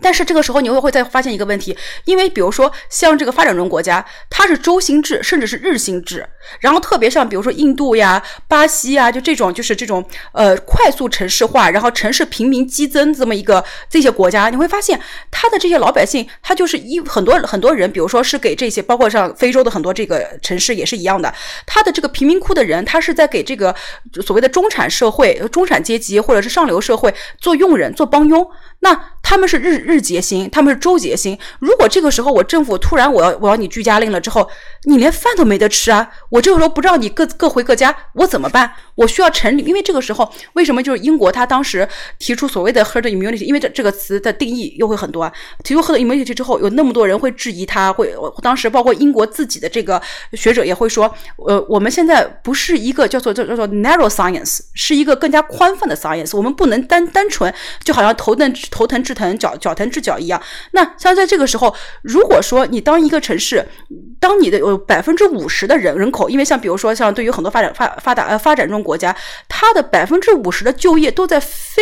[0.04, 6.28] 但是这个时候你会会再发现一个问题，因为比如说像这个发展中国家，它是周薪制甚至是日薪制，
[6.60, 15.00] 然后特别像比如说印度呀、巴西啊，就这种就是这种呃快速城市化，然后城市平民激增这么一个这些国家，你会发现
[15.32, 21.34] 他的这些老百姓，他就是一很多很多人，比如说是给这些，包括像非洲的很多这个城市也是一样的，
[21.66, 23.74] 他的这个贫民窟的人，他是在给这个
[24.26, 28.46] 所谓的中产社会、中产阶级或者是上流社会做佣人、做帮佣。
[28.80, 31.36] 那他们是日日结薪，他们是周结薪。
[31.60, 34.48] 如果这个时候我政府突然我要我要你居家令了之后，
[34.84, 36.08] 你连饭都没得吃啊！
[36.30, 38.72] 我这个时候不让你各各回各家，我怎么办？
[38.96, 41.88] 我需要成立，因为这个时候为什么就是英国他当时
[42.20, 45.32] 提出所谓的 herd immunity，因为这这个词的定义又会很多啊。
[45.64, 50.02] 提出 herd immunity 之后，有那么多人会质疑他，会当时包括英国自己的这个
[50.34, 51.14] 学者也会说，
[51.48, 57.54] 呃，我们现在不是一个叫做叫叫做 narrow science，是一个更加宽泛的 science，我们不能单单纯
[57.84, 60.42] 就好像头疼头疼治疼，脚脚疼治脚一样。
[60.72, 63.66] 那像在这个时候，如果说你当一个城市，
[64.20, 69.16] 当你的有百分之五十的人人口，因为像比如说像对于很多发展发发达呃发展中国家，
[69.48, 71.82] 它的百分之五十的就业都在非。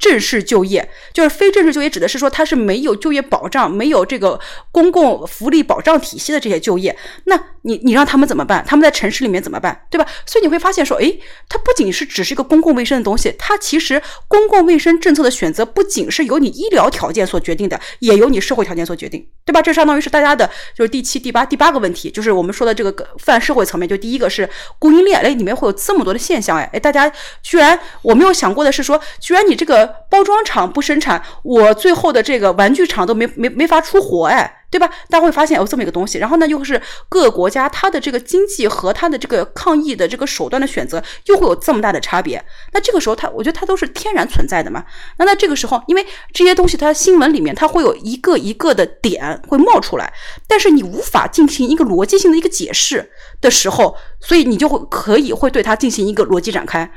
[0.00, 4.40] 正式就业就是非正式就业，指的是说它是没有就业保障、没有这个
[4.72, 6.96] 公共福利保障体系的这些就业。
[7.24, 8.64] 那你你让他们怎么办？
[8.66, 9.86] 他们在城市里面怎么办？
[9.90, 10.06] 对吧？
[10.24, 19.60] 所以你会发现说，诶，它不仅是只是一个公共卫生的东西，它其实公共卫生政策的选择不仅是由你医疗条件所决定的，也由你社会条件所决定，对吧？
[19.60, 23.86] 这相当于是大家的，就是第七、第八、第八个问题，就是我们说的这个泛社会层面。
[23.86, 24.48] 就第一个是
[24.78, 29.89] 供应链，哎，里面会有这么多的现象，哎，哎，大家居然我没有想过的是说，居然你这个。
[30.08, 34.88] 包装厂不生产，我最后的这个玩具厂都没没没法出活，哎，对吧？
[35.08, 42.42] 大家会发现有这么一个东西，然后呢，又是各个国家它的这个经济和它的这个抗疫的这个手段的选择，又会有这么大的差别。
[42.72, 44.84] 那这个时候，它我觉得它都是天然存在的嘛。
[45.18, 50.12] 那在这个时候，因为这些东西它新闻里面它会有一个一个的点会冒出来，
[50.46, 53.10] 但是你无法进行一个逻辑性的一个解释
[53.40, 56.90] 的时候，所以你就会可以会对它进行一个逻辑展开。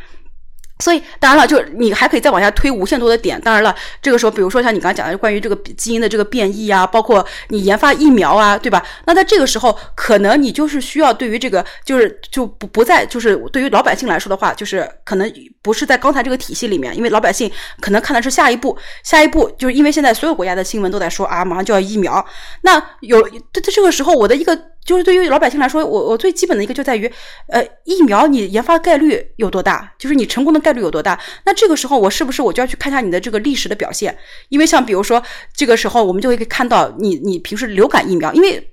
[0.80, 3.40] 所以，当然了，就你还可以再往下推无限多的点。
[3.40, 8.84] 当然了，这个时候，比如说像你刚才讲的关于这个基因的这个变异啊，包括你研发疫苗啊，对吧？
[9.06, 17.50] 那在这个时候，可能你就是需要对于这个，就是就不不再就是对于老百姓来说的话，就是可能不是在刚才这个体系里面，因为老百姓
[17.80, 22.26] 可能看的是下一步，下一步就是因为现在所有国家的新闻都在说啊，马上就要疫苗。
[22.62, 24.73] 那有在在这个时候，我的一个。
[24.86, 27.12] 就是对于老百姓来说，我我最基本的一个就在于，
[27.48, 29.94] 呃，疫苗你研发概率有多大？
[29.98, 31.20] 就是你成功的概率有多大？
[31.46, 34.18] 那这个时候我是不是我就要去看一下你的这个历史的表现？
[34.50, 35.24] 因为像比如说
[35.56, 38.70] 这个时候，我们就会看到你你平时流感疫苗，因为。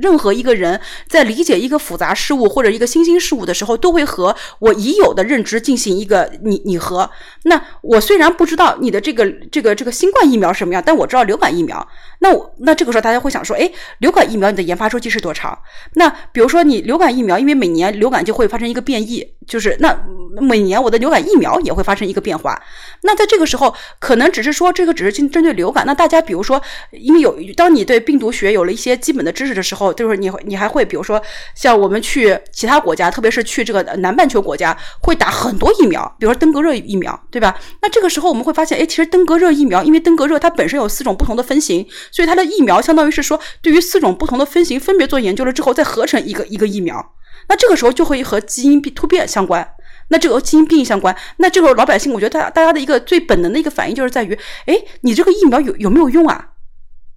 [0.00, 7.10] 任何一个人在理解一个复杂事物或者一个新兴事物的时候，都会和我已有的认知进行一个拟拟合。
[7.44, 11.86] 那我虽然不知道你的这个这个这个新冠疫苗什么样，但我知道流感疫苗。
[12.20, 15.58] 那我那这个时候大家会想说，哎，流感疫苗你的研发周期是多长？
[15.94, 19.94] 那比如说你流感疫苗，因为每年流感就会发生一个变异，就是那
[20.40, 22.56] 每年我的流感疫苗也会发生一个变化。
[23.02, 25.84] 那在这个时候，可能只是说这个只是针针对流感。
[25.84, 31.20] 那大家比如说，因为有当你对病毒学有了一些基本的知识的时候，就是你你还会比如说
[31.56, 37.58] 像我们去其他国家，特别是去这个南半球国家，会打很多疫苗，比如说登革热疫苗，对吧？
[37.82, 47.14] 那这个时候我们会发现，哎，其实登革热疫苗，因为登革热它本身有四种不同的分型，所以它的疫苗相当于是说对于四种不同的分型分别做研究了之后，再合成一个一个疫苗。
[47.50, 49.68] 那这个时候就会和基因突变相关。
[50.12, 56.50] 那这个基因病相关，那这个老百姓，我觉得大大家的一个最本能的一个反应就是在于，哎，你这个疫苗有有没有用啊？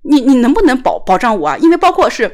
[0.03, 1.57] 你你能不能保保障我啊？
[1.57, 2.31] 因为包括是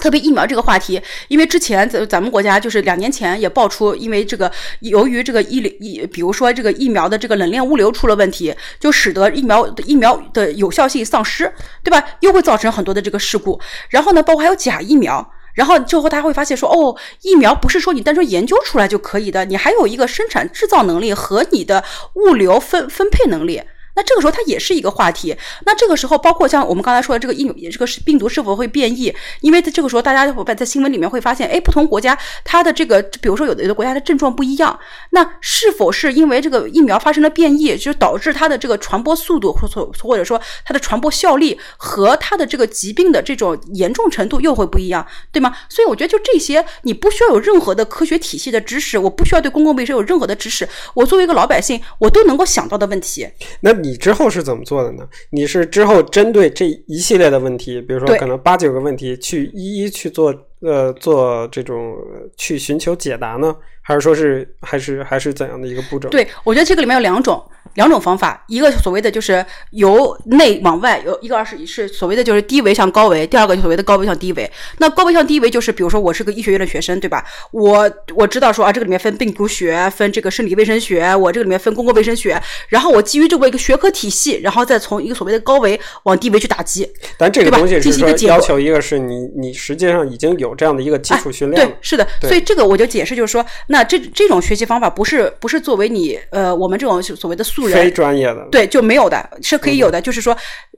[0.00, 12.04] 特别疫苗这个话题，因为之前咱咱们国家就是两年前也爆出，因为这个由于这个疫疫，比如说这个疫苗的这个冷链物流出了问题，就使得疫苗疫苗的有效性丧失，对吧？
[12.20, 13.60] 又会造成很多的这个事故。
[13.90, 15.30] 然后呢，包括还有假疫苗。
[15.54, 21.82] 然后最后他会发现说，哦，疫苗不是说你单纯研究出来就可以的，你还有一个生产制造能力和你的
[22.14, 23.62] 物流分分配能力。
[23.96, 25.36] 那这个时候它也是一个话题。
[25.66, 29.14] 那这个时候，包括像我们刚才说的这个疫这个病毒是否会变异？
[29.40, 34.76] 因为在这个时候，大家伙伴在新闻里面会发现，哎，不同国家它的这个，比如说有的有的国家的症状不一样。
[35.10, 39.68] 那是否是因为这个疫苗发生了变异，就导致它的这个传播速度，或
[40.02, 45.54] 或者说它的传播效力和它的这个疾病的这种严重程度又会不一样，对吗？
[45.68, 53.28] 所以我觉得就这些，你不需要有任何的科学体系的知识，我不需要对公共卫生有任何的知识，我作为一个老百姓，我都能够想到的问题。
[53.60, 53.83] 那。
[53.84, 55.06] 你之后是怎么做的呢？
[55.30, 61.94] 你是之后针对这一系列的问题，比如说可能八九个问题，去一一去做呃做这种
[62.36, 66.08] 去寻求解答呢，还是说是还是还是怎样的一个步骤？
[66.08, 67.42] 对我觉得这个里面有两种。
[67.74, 74.50] 两种方法，一个所谓的就是由内往外，有一个二是是所谓的就是低维向高维，第二个就所谓的高维向低维。
[74.78, 77.24] 那高维向低维就是，比如说我是个医学院的学生，对吧？
[77.50, 86.88] 我我知道说啊，这个里面分病毒学，分这个生理卫生学，我这个里面分公共卫生学，然后我基于这么一个学科体系，然后再从一个所谓的高维往低维去打击。
[87.18, 91.66] 但这个东西是说要求一个是你你实际上已经有这样的一个基础训练。
[91.66, 92.06] 对，是的。
[92.20, 97.63] 所以这个我就解释就是说，那这这种学习方法不是不是作为你呃我们这种所谓的素。
[97.72, 100.00] 非专业的，对，就没有的，是可以有的。
[100.00, 100.36] 就是说，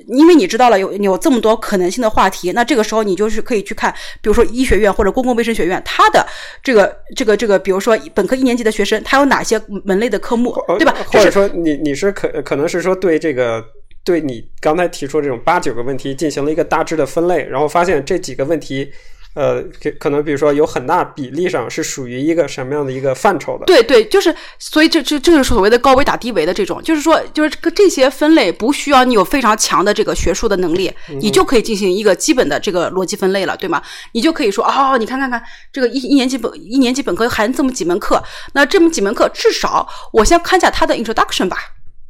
[0.08, 6.26] 因为你知道了有有这么多可能性的话题，那这个时候你就是可以去看，比如说医学院或者公共卫生学院，它的
[6.62, 10.94] 这个这个这个，比如说本科一年级的学生，他有哪些门类的科目，对吧？
[11.06, 13.64] 或者说，你你是可可能是说对这个。
[14.04, 18.88] 对你刚才提出这种八九个问题进行了一个大致的分类，然后发现这几个问题，
[19.36, 23.66] 呃，可可能比如说有很大比例上是属于一个什么样的一个范畴的？
[23.66, 33.82] 对对，就是所以这这这就是所谓的高维打低维的这种，就是说就是这个这些分类不需要你有非常强的这个学术的能力，你就可以进行一个基本的这个逻辑分类了，对吗？
[34.12, 38.22] 你就可以说哦，你看看看这个一一年级本一年级本科含这么几门课，
[38.54, 41.58] 那这么几门课至少我先看一下它的 introduction 吧。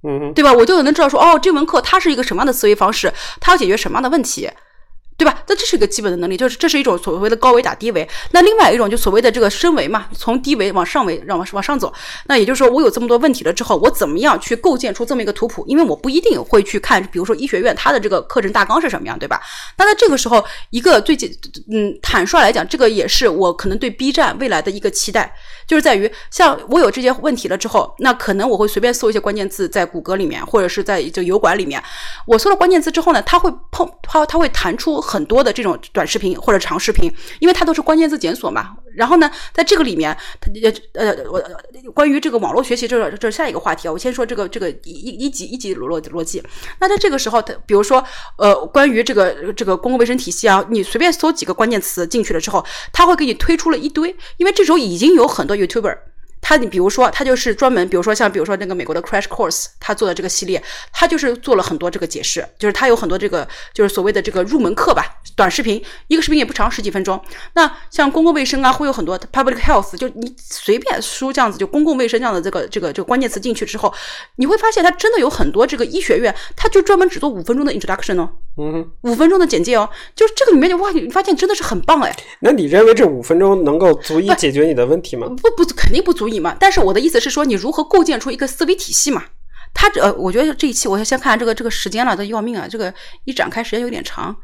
[0.06, 0.52] 嗯，对吧？
[0.52, 4.48] 我就能知道说，哦，这门课它是一个什么样的思维方式，它要解决什么样的问题。
[5.18, 5.42] 对吧？
[5.48, 8.06] 那这是一个基本的能力，就是这是一种所谓的高维打低维。
[8.32, 11.90] 那另外一种就所谓的这个升维嘛，从低维往上维，让往往上走。
[12.26, 15.64] 那也就是说，我有这么多问题了之后，我怎么样去构建出这么一个图谱？
[15.66, 19.40] 因为我不一定会去看，比如说医学院它的这个课程大纲是什么样，对吧？
[19.78, 21.34] 那在这个时候，一个最近，
[21.72, 25.32] 嗯，坦率来讲，这个也是我可能对 B 站未来的一个期待，
[25.66, 31.82] 就是在于像我有这些问题了之后，那可能我会随便搜一些关键字在谷歌里面，或者是在就油管里面，
[32.26, 35.05] 我搜了关键字之后呢，它会碰它它会弹出。
[35.06, 38.76] 很多的这种短视频或者长视频，因为它都是关键字检索嘛。
[38.96, 40.50] 然后呢，在这个里面，它
[40.94, 41.40] 呃呃，我
[41.94, 43.92] 关于这个网络学习，这这下一个话题啊。
[43.92, 46.42] 我先说这个这个一一级一级逻逻辑。
[46.80, 48.02] 那在这个时候，它比如说
[48.38, 54.16] 呃，关于这个这个公共卫生体系啊，你随便搜几个关键词进去了之后，它会给你推出了一堆。
[54.38, 55.96] 因为这时候已经有很多 YouTuber。
[56.48, 67.20] 他，你比如说，他就是专门，比如说像，比如说那个美国的 Crash Course，他做的这个系列，他就是做了很多这个解释，就是他有很多这个，就是所谓的这个入门课吧，短视频，一个视频也不长，十几分钟。
[67.54, 73.92] 那像公共卫生啊，会有很多 Public Health，就你随便输这样子，就公共卫生这样的这个这个这个关键词进去之后，
[74.36, 82.16] 你会发现它真的有很多这个医学院，他就专门只做五分钟的 Introduction 哦，嗯，五分钟的简介哦，就是这个里面哇，你发现真的是很棒哎。
[82.40, 85.26] 那你认为这五分钟能够足以解决你的问题吗？
[85.28, 86.40] 不不，肯定不足以。
[86.40, 89.24] 嘛，但是我的意思是说，你如何构建出一个思维体系嘛？
[89.74, 92.66] 他这，我觉得这一期我要先看这个这个时间了，都要命啊！
[92.68, 92.92] 这个
[93.24, 94.34] 一展开时间有点长。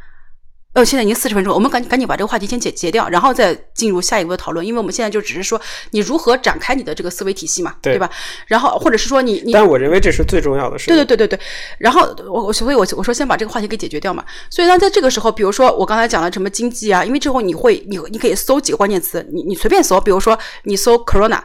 [0.74, 4.66] 呃，现在已经四十分钟，我们赶紧赶紧把这个话题先解解掉，然后再进入下一步的讨论。
[4.66, 5.60] 因为我们现在就只是说
[5.90, 8.08] 你如何展开你的这个思维体系嘛，对吧？
[8.46, 10.86] 然后或者是说你你，但我认为这是最重要的事。
[10.86, 11.40] 对对对对对。
[11.78, 14.24] 然后我我所以，我我说先把这个话题给解决掉嘛。
[14.50, 21.40] 所以呢，在这个时候，比如说我刚才讲了什么经济啊，因为之后你会你你可以搜几个关键词，你你随便搜，比如说你搜 corona。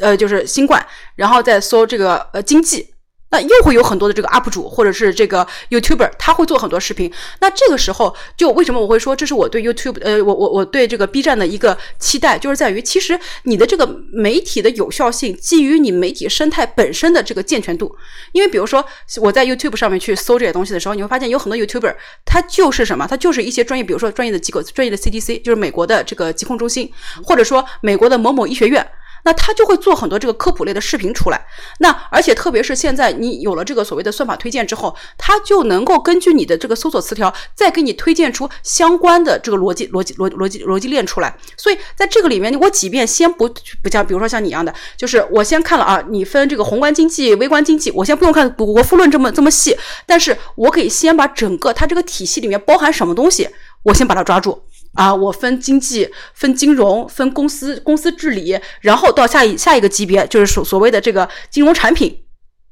[0.00, 0.84] 呃，就是新冠，
[1.14, 2.93] 然后再搜这个呃经济，
[3.30, 7.12] 那又会有很多的这个 UP 主或者是这个 YouTuber，他会做很多视频。
[7.40, 17.96] 那这个时候，就为什么我会说这是我对 YouTube，呃，我我我对这个 B 站的一个期待，就是在于其实你的这个媒体的有效性基于你媒体生态本身的这个健全度。
[18.30, 18.84] 因为比如说
[19.20, 26.88] 我在 YouTube 上面去搜这些东西的时候，你会发现有很多 YouTuber，他就是什么，他就是一些专业，比如说专业的机构，专业的 CDC，就是美国的这个疾控中心，
[27.24, 28.86] 或者说美国的某某医学院。
[29.24, 31.46] 那他就会做很多这个科普类的视频出来，
[31.78, 41.36] 那而且特别是现在你有了这个所谓的算法推荐之后，他就能够根据你的这个搜索词条，再给你推荐出相关的这个逻辑逻辑逻逻辑逻辑链出来。
[41.56, 43.48] 所以在这个里面，我即便先不
[43.82, 53.48] 不像，比如说像你一样的，就是我先看了啊，你分这个宏观经济、微观经济，我先不用看国富论这么这么细，但是我可以先把整个它这个体系里面包含什么东西，
[53.84, 54.62] 我先把它抓住。
[54.94, 62.24] 啊，我分经济、分金融、分公司、公司治理，然后到下一下一个级别，就是所所谓的这个金融产品，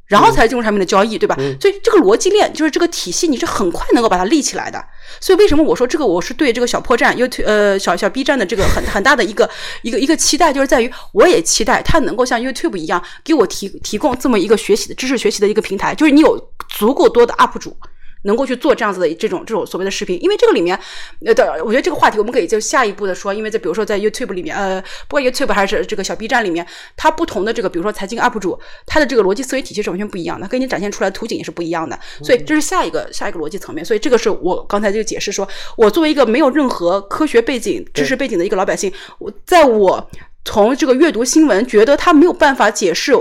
[0.06, 1.34] 然后才是金融产品的交易，对吧？
[1.60, 4.82] 所以这个逻辑链就是这个体系，你是很快能够把它立起来的。
[5.20, 9.48] 所以为什么我说这个，我是对这个小破站 YouTube 呃小小 B 站的这个很很大的一个
[9.82, 17.76] 一个一个期待，就是在于我也期待它能够像 YouTube 一样，给我提提供这么一个学习的知识学习的一个平台，就是你有足够多的 UP 主。
[18.22, 20.78] 能够去做这样子的这种这种所谓的视频，因为这个里面，
[21.24, 26.66] 呃，的我觉得这个话题我们可以就下一步的说，因为在比如说在 YouTube 里面，呃，不管 YouTube 还是这个小 B 站里面，
[26.96, 40.10] 它不同的这个比如说财经 UP 主，他的这个逻辑思维体系是完全不一样的，跟你展现出来的图景也是不一样的，所以这是下一个下一个逻辑层面，所以这个是我刚才就解释，说我作为一个没有任何科学背景、知识背景的一个老百姓，我在我
[40.44, 43.12] 从这个阅读新闻觉得他没有办法解释。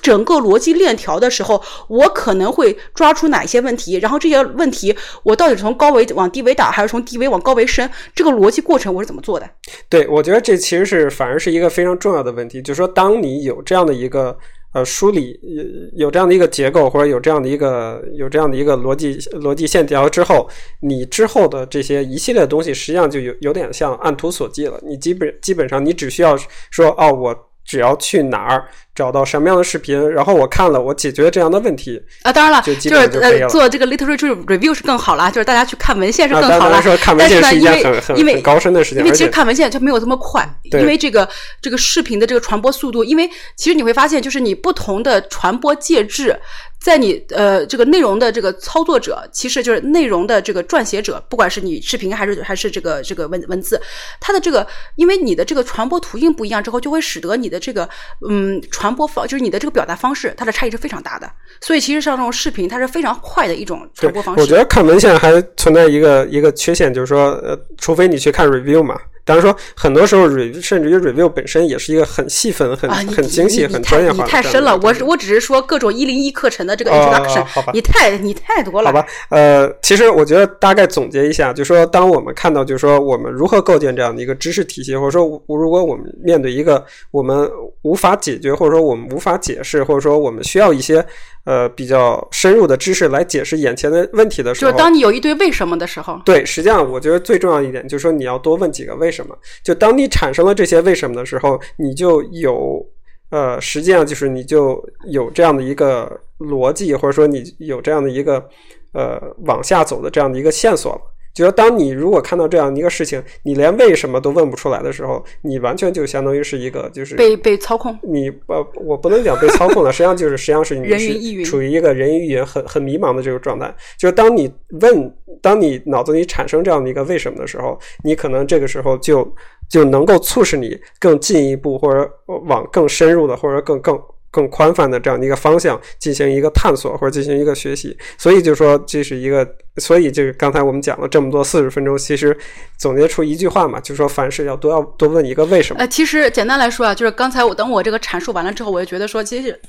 [0.00, 7.88] 整个逻辑链条的时候，我可能会抓出哪些问题，然后这些问题我到底从高维往低维打，还是从低维往高维升？
[8.14, 9.48] 这个逻辑过程我是怎么做的？
[9.88, 14.36] 对，我觉得这其实是反而是一个非常重要的问题，就是说，当你有这样的一个
[14.72, 20.48] 呃梳理，有有这样的一个结构，或者有这样的一个有这样的一个逻辑逻辑线条之后，
[20.80, 24.80] 你之后的这些一系列的东西，实际上就有有点像按图索骥了。
[24.82, 26.36] 你基本基本上你只需要
[26.70, 27.36] 说，哦，我。
[27.62, 32.32] 只要去哪儿找到什么样的视频，然后我看了，我解决这样的问题啊。
[32.32, 36.82] 当然了，就就是呃，做这个 literature review 是更好了，就是大家去看文献是更好了。
[36.82, 41.28] 说看文献是一件很很因为高深的事情，因为其实看文献就没有这么快，因为这个
[41.62, 46.38] 这个视频的这个传播速度，因为其实你会发现，就是你不同的传播介质。
[46.82, 53.78] 在你呃这个内容的这个操作者，其实就是内容的这个撰写者，不管是你视频还是还是这个这个文文字，
[54.18, 54.66] 它的这个
[54.96, 57.86] 因为你的这个传播途径不一样之后，就会使得你的这个
[58.26, 61.30] 嗯传传播方就是你的这个表达方式，它的差异是非常大的。
[61.60, 64.40] 所以其实像这种视频，它是非常快的一种传播方式。
[64.40, 68.98] 我觉得看文献还存在一个一个缺陷，就是说呃，除非你去看 review 嘛。
[69.30, 74.24] 当然说，很多时候 review 甚至于 review 本身也是一个很细分、很很精细、很专业化的。
[74.24, 78.90] 你太深了，我我只是说各种一零一课程的这个 introduction，你太你太多了。
[78.90, 87.48] 好吧，呃，其实我觉得大概总结一下，就是说，当我们看到，就是说，我们如何构建这样的一个知识体系，或者说，如果我们面对一个我们
[87.82, 91.06] 无法解决，或者说我们无法解释，或者说我们需要一些。
[91.44, 99.36] 呃，比较深入的知识来解释眼前的问题的时候，就是当你有一堆为什么的时候，对，实际上我觉得最重要一点就是说你要多问几个为什么。
[99.64, 102.84] 就当你产生了这些为什么的时候，你就有
[103.30, 108.44] 呃，实际上就是你就有这样的一个逻辑，或者说你有这样的一个
[108.92, 111.00] 呃往下走的这样的一个线索了。
[111.40, 117.98] 就是，当你如果看到这样一个事情，你连为什么都问不出来的时候，你完全就相当于是一个就是被被操控。
[118.02, 123.74] 你呃，我不能讲被操控了，实际上就是实际上是你是处于一个人云亦云、很很迷茫的这个状态。
[123.98, 129.26] 就是当你问，当你脑子里产生这样的一个为什么的时候，你可能这个时候就
[129.66, 133.98] 就能够促使你更进一步，或者往更深入的，或者更更。
[134.30, 142.36] 更宽泛的这样的一个方向进行一个探索或者进行一个学习，所以就说这是一个，所以就是刚才我们讲了这么多四十分钟，其实
[142.78, 145.80] 总结出一句话嘛，就是说凡事要多要多问一个为什么。
[145.80, 149.58] 呃，其实简单来说啊，就是刚才我等我这个阐述完了之后，我就觉得说，其实。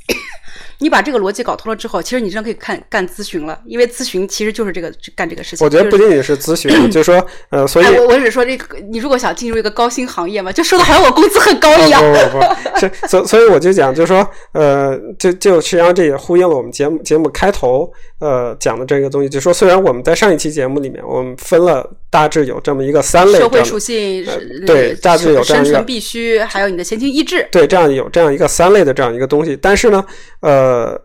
[0.80, 5.64] 你把这个逻辑搞通了之后，其实你真的可以看干咨询了，因为咨询其实就是这个干这个事情。
[5.64, 12.02] 我觉得不仅仅是咨询， 就是说，呃，所以，我我是说这个，你如果想进入一个高薪行业嘛，就说的好像我工资很高一样。
[12.02, 24.26] 不不不，是，所所以我就讲，就是说，呃，就就实际上这也呼应了我们节目节目开头呃讲的这个东西，就说，虽然我们在上一期节目里面我们分了大致有这么一个三类社会属性，
[24.66, 30.04] 对，大致有这样一个生存必须，还有你的闲情逸致，对，这样有这样一个三类的这样一个东西，但是呢，
[30.42, 30.52] 呃。
[30.52, 31.02] 呃，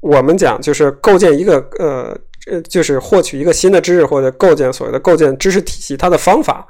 [0.00, 2.16] 我们讲就是构建一个呃
[2.50, 6.66] 呃，就是获取一个新的知识或者构建所谓的构建知识体系，它的方法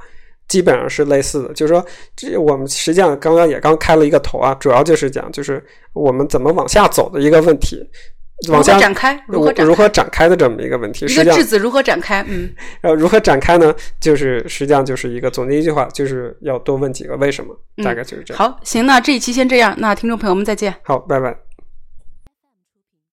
[0.51, 1.55] 基本上是类似的。
[1.55, 1.83] 就是说，
[2.15, 7.83] 这我们实际上刚刚也刚开了一个头啊，主要就是讲就是我们怎么往下走的一个问题，
[8.49, 11.07] 往下展开如何如何展开的这么一个问题。
[11.07, 12.25] 一个质子如何展开？
[12.29, 13.75] 嗯，呃，如何展开呢？
[14.01, 18.39] 就是实际上就是一个总结一句话，就是要多问几个为什么，大概就是这样。
[18.43, 20.75] 好，行，那这一期先这样，那听众朋友们再见。
[20.83, 21.50] 好，拜拜。